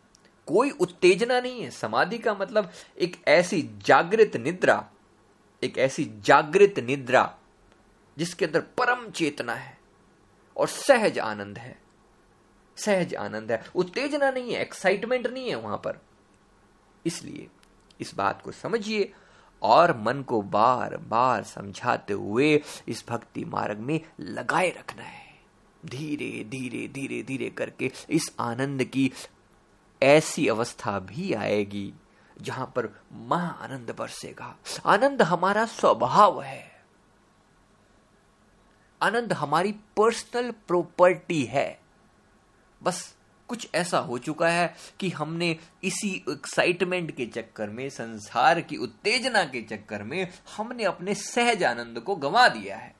कोई 0.47 0.71
उत्तेजना 0.71 1.41
नहीं 1.41 1.63
है। 1.63 1.71
समाधि 1.71 2.19
का 2.19 2.35
मतलब 2.35 2.71
एक 2.99 3.23
ऐसी 3.29 3.71
जागृत 3.79 4.37
निद्रा, 4.37 4.91
एक 5.63 5.79
ऐसी 5.79 6.11
जागृत 6.19 6.79
निद्रा, 6.79 7.39
जिसके 8.19 8.45
अंदर 8.45 8.61
परम 8.61 9.11
चेतना 9.11 9.55
है। 9.55 9.79
और 10.57 10.69
सहज 10.69 11.19
आनंद 11.19 11.59
है। 11.59 11.79
सहज 12.77 13.15
आनंद 13.15 13.53
है। 13.53 13.65
उत्तेजना 13.75 14.31
नहीं 14.31 14.55
है 14.55 14.61
एक्साइटमेंट 14.61 15.27
नहीं 15.27 15.49
है 15.49 15.55
वहाँ 15.55 15.77
पर। 15.77 16.01
इसलिए 17.07 17.49
इस 18.01 18.15
बात 18.15 18.43
को 18.43 18.53
समझिए 18.53 19.13
और 19.63 19.97
मन 19.99 20.23
को 20.23 20.43
बार 20.43 20.97
बार 20.97 21.43
समझाते 21.43 22.13
हुए 22.13 22.63
इस 22.89 23.05
भक्ति 23.09 23.45
मार्ग 23.45 23.79
में 23.79 24.01
लगाए 24.21 24.71
रखना 24.71 25.03
है। 25.03 25.23
धीरे 25.87 26.45
धीरे 26.45 26.89
धीरे 26.89 27.23
धीरे 27.23 27.51
करके 27.51 27.93
इस 28.11 28.35
आनंद 28.41 28.85
की 28.85 29.13
ऐसी 30.03 30.49
अवस्था 30.49 30.99
भी 30.99 31.33
आएगी 31.33 31.93
जहाँ 32.41 32.73
पर 32.77 32.89
महा 33.13 33.49
आनंद 33.49 33.95
बरसेगा। 33.99 34.57
आनंद 34.87 35.23
हमारा 35.23 35.67
स्वभाव 35.67 36.43
है। 36.43 36.74
आनंद 39.05 39.33
हमारी 39.33 39.73
पर्सनल 39.73 40.51
प्रॉपर्टी 40.51 41.43
है। 41.45 41.81
बस 42.83 43.15
कुछ 43.49 43.69
ऐसा 43.75 43.99
हो 43.99 44.19
चुका 44.19 44.49
है 44.49 44.75
कि 45.01 45.09
हमने 45.11 45.57
इसी 45.85 46.25
एक्साइटमेंट 46.31 47.11
के 47.17 47.27
चक्कर 47.27 47.69
में, 47.69 47.89
संसार 47.89 48.61
की 48.61 48.77
उत्तेजना 48.77 49.45
के 49.45 49.63
चक्कर 49.63 50.03
में 50.03 50.27
हमने 50.57 50.85
अपने 50.85 51.15
सहज 51.15 51.65
आनंद 51.65 52.01
को 52.01 52.17
गंवा 52.17 52.49
दिया 52.49 52.77
है। 52.77 52.95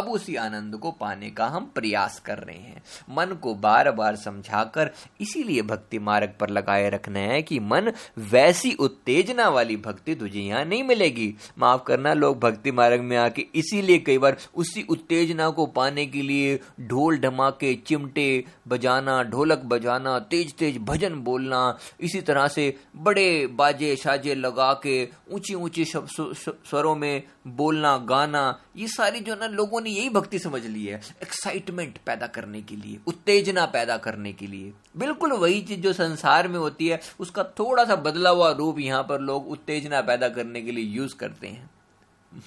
अब 0.00 0.08
उसी 0.08 0.34
आनंद 0.36 0.76
को 0.76 0.90
पाने 0.90 1.30
का 1.30 1.46
हम 1.46 1.64
प्रयास 1.74 2.18
कर 2.18 2.38
रहे 2.38 2.56
हैं। 2.56 2.82
मन 3.10 3.34
को 3.42 3.54
बार 3.56 3.90
बार 3.92 4.16
समझाकर 4.16 4.90
इसीलिए 5.20 5.62
भक्ति 5.62 5.98
मार्ग 6.00 6.32
पर 6.40 6.50
लगाए 6.50 6.88
रखना 6.90 7.20
है 7.20 7.42
कि 7.42 7.58
मन 7.60 7.92
वैसी 8.30 8.72
उत्तेजना 8.80 9.48
वाली 9.48 9.76
भक्ति 9.78 10.14
तुझे 10.14 10.40
यहाँ 10.40 10.64
नहीं 10.64 10.82
मिलेगी। 10.84 11.34
माफ़ 11.58 11.82
करना, 11.86 12.12
लोग 12.14 12.38
भक्ति 12.40 12.72
मार्ग 12.72 13.00
में 13.00 13.16
आके 13.16 13.46
इसीलिए 13.54 13.98
कई 13.98 14.18
बार 14.18 14.36
उसी 14.54 14.86
उत्तेजना 14.88 15.48
को 15.50 15.66
पाने 15.68 16.06
के 16.06 16.22
लिए 16.22 16.58
ढोल 16.80 17.18
ढमाके, 17.18 17.74
चिमटे 17.76 18.44
बजाना, 18.68 19.22
ढोलक 19.24 19.62
बजाना 19.64 20.18
तेज 20.20 20.54
तेज 20.54 20.78
भजन 20.80 21.14
बोलना, 21.20 21.78
इसी 22.00 22.20
तरह 22.20 22.48
से 22.48 22.74
बड़े 22.96 23.46
बाजे 23.52 23.94
साजे 23.96 24.34
लगा 24.34 24.72
के 24.82 25.08
ऊँची 25.32 25.54
ऊँची 25.54 25.84
स्वरों 25.84 26.94
में 26.96 27.22
बोलना, 27.44 27.96
गाना, 27.98 28.60
ये 28.76 28.86
सारी 28.88 29.20
जो 29.20 29.34
ना 29.34 29.46
लोगों 29.46 29.80
ने 29.80 29.90
यही 29.90 30.10
भक्ति 30.10 30.38
समझ 30.38 30.64
ली 30.64 30.84
है 30.86 31.00
एक्साइटमेंट 31.22 31.98
पैदा 32.06 32.26
करने 32.26 32.60
के 32.62 32.76
लिए, 32.76 32.98
उत्तेजना 33.06 33.64
पैदा 33.66 33.96
करने 33.96 34.32
के 34.32 34.46
लिए। 34.46 34.72
बिल्कुल 34.96 35.32
वही 35.32 35.60
चीज़ 35.62 35.80
जो 35.80 35.92
संसार 35.92 36.48
में 36.48 36.58
होती 36.58 36.88
है, 36.88 37.00
उसका 37.20 37.44
थोड़ा 37.58 37.84
सा 37.84 37.96
बदला 37.98 38.30
हुआ 38.30 38.50
रूप 38.52 38.78
यहाँ 38.78 39.02
पर 39.02 39.20
लोग 39.20 39.48
उत्तेजना 39.48 40.00
पैदा 40.02 40.28
करने 40.28 40.62
के 40.62 40.72
लिए 40.72 40.84
यूज़ 40.86 41.16
करते 41.16 41.48
हैं। 41.48 41.70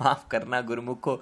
माफ़ 0.01 0.27
करना 0.29 0.61
गुरुमुखो, 0.61 1.21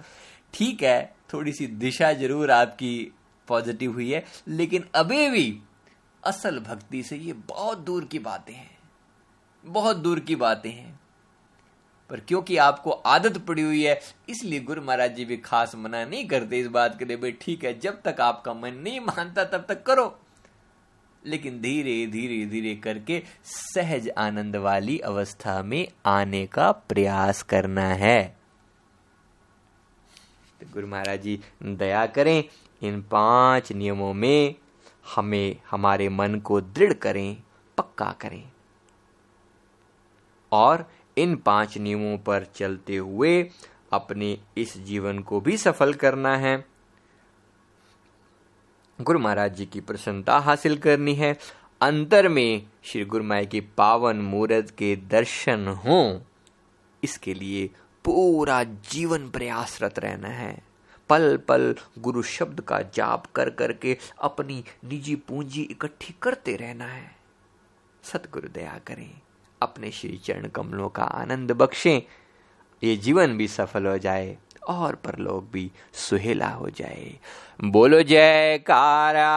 ठीक 0.54 0.84
है 0.84 1.16
थोड़ी 1.34 1.54
सी 1.54 1.68
दिशा 1.68 2.14
ज़रूर 2.14 2.52
आपकी 2.52 3.12
पॉजिटिव 3.48 3.94
हुई 3.94 4.12
है, 4.12 4.24
लेकिन 4.48 4.86
अभी 4.96 5.30
भी 5.30 5.60
असल 6.24 6.60
भक्ति 6.60 7.04
से 7.04 7.18
ये 7.18 7.34
बहुत 7.34 7.78
दूर 7.78 8.06
की 8.06 8.20
बातें 8.20 8.54
हैं। 8.54 8.70
बहुत 9.64 9.98
दूर 9.98 10.20
की 10.20 10.36
बातें 10.36 10.72
हैं। 10.72 11.00
पर 12.12 12.20
क्योंकि 12.20 12.58
आपको 12.58 12.92
आदत 12.92 13.38
पड़ी 13.38 13.62
हुई 13.62 13.84
है, 13.84 14.00
इसलिए 14.30 14.60
गुरु 14.60 14.82
महाराज 14.82 15.16
जी 15.16 15.26
भी 15.26 15.38
खास 15.38 15.76
मना 15.76 16.04
नहीं 16.06 16.28
करते 16.28 16.60
इस 16.60 16.68
बात 16.68 16.98
के 17.00 17.06
लिए, 17.06 17.18
भाई 17.18 17.32
ठीक 17.32 17.64
है, 17.64 17.80
जब 17.80 18.02
तक 18.02 18.22
आपका 18.22 18.54
मन 18.54 18.74
नहीं 18.74 19.00
मानता, 19.00 19.44
तब 19.44 19.66
तक 19.68 19.84
करो। 19.84 20.20
लेकिन 21.26 21.62
धीरे 21.62 22.06
धीरे 22.08 22.46
धीरे 22.46 22.76
करके 22.76 23.22
सहज 23.46 24.10
आनंद 24.10 24.56
वाली 24.56 24.98
अवस्था 25.00 25.62
में 25.64 25.88
आने 26.06 26.46
का 26.46 26.72
प्रयास 26.72 27.42
करना 27.44 27.88
है। 27.94 28.38
तो 30.62 30.74
गुरु 30.74 30.88
महाराज 30.88 31.22
जी, 31.22 31.40
दया 31.64 32.06
करें, 32.06 32.44
इन 32.82 33.02
पाँच 33.02 33.72
नियमों 33.72 34.14
में 34.14 34.56
हमें, 35.16 35.56
हमारे 35.72 36.10
मन 36.10 36.40
को 36.40 36.62
दृढ़ 36.62 36.94
करें, 36.94 37.38
पक्का 37.78 38.12
करें। 38.22 38.44
और 40.52 40.90
इन 41.22 41.36
पाँच 41.36 41.78
नियमों 41.78 42.18
पर 42.18 42.46
चलते 42.56 42.98
हुए 42.98 43.50
अपने 43.94 44.38
इस 44.58 44.78
जीवन 44.78 45.20
को 45.20 45.40
भी 45.42 45.58
सफल 45.58 45.94
करना 45.94 46.36
है। 46.38 46.64
गुरु 49.00 49.20
महाराज 49.20 49.56
जी 49.56 49.66
की 49.66 49.82
प्रसन्नता 49.82 50.38
हासिल 50.40 50.78
करनी 50.78 51.14
है। 51.16 51.38
अंतर 51.82 52.28
में 52.30 52.68
श्री 52.84 53.06
गुरु 53.06 53.24
माई 53.24 53.46
के 53.46 53.62
पावन 53.78 54.18
मूर्त 54.18 54.74
के 54.78 54.96
दर्शन 54.96 55.68
हो, 55.86 56.22
इसके 57.04 57.34
लिए 57.34 57.70
पूरा 58.06 58.64
जीवन 58.64 59.30
प्रयासरत 59.30 60.00
रहना 60.00 60.28
है। 60.28 60.62
पल 61.10 61.36
पल 61.38 61.76
गुरु 62.00 62.22
शब्द 62.24 62.62
का 62.62 62.82
जाप 62.96 63.26
कर 63.26 63.50
करके 63.50 63.98
अपनी 64.22 64.64
निजी 64.86 65.16
पूंजी 65.16 65.62
इकट्ठी 65.62 66.14
करते 66.22 66.56
रहना 66.56 66.86
है। 66.86 67.10
सतगुरु 68.04 68.50
दया 68.50 68.80
करें। 68.88 69.22
अपने 69.62 69.92
श्री 69.92 70.18
चरण 70.18 70.48
कमलों 70.48 70.90
का 70.90 71.04
आनंद 71.04 71.52
बख्शें। 71.52 72.02
ये 72.84 72.98
जीवन 72.98 73.38
भी 73.38 73.48
सफल 73.48 73.86
हो 73.86 73.98
जाए 73.98 74.38
और 74.68 74.96
परलोक 74.96 75.50
भी 75.54 75.72
सुहेला 75.94 76.48
हो 76.48 76.70
जाए। 76.70 77.20
बोलो 77.64 78.04
जयकारा, 78.04 79.36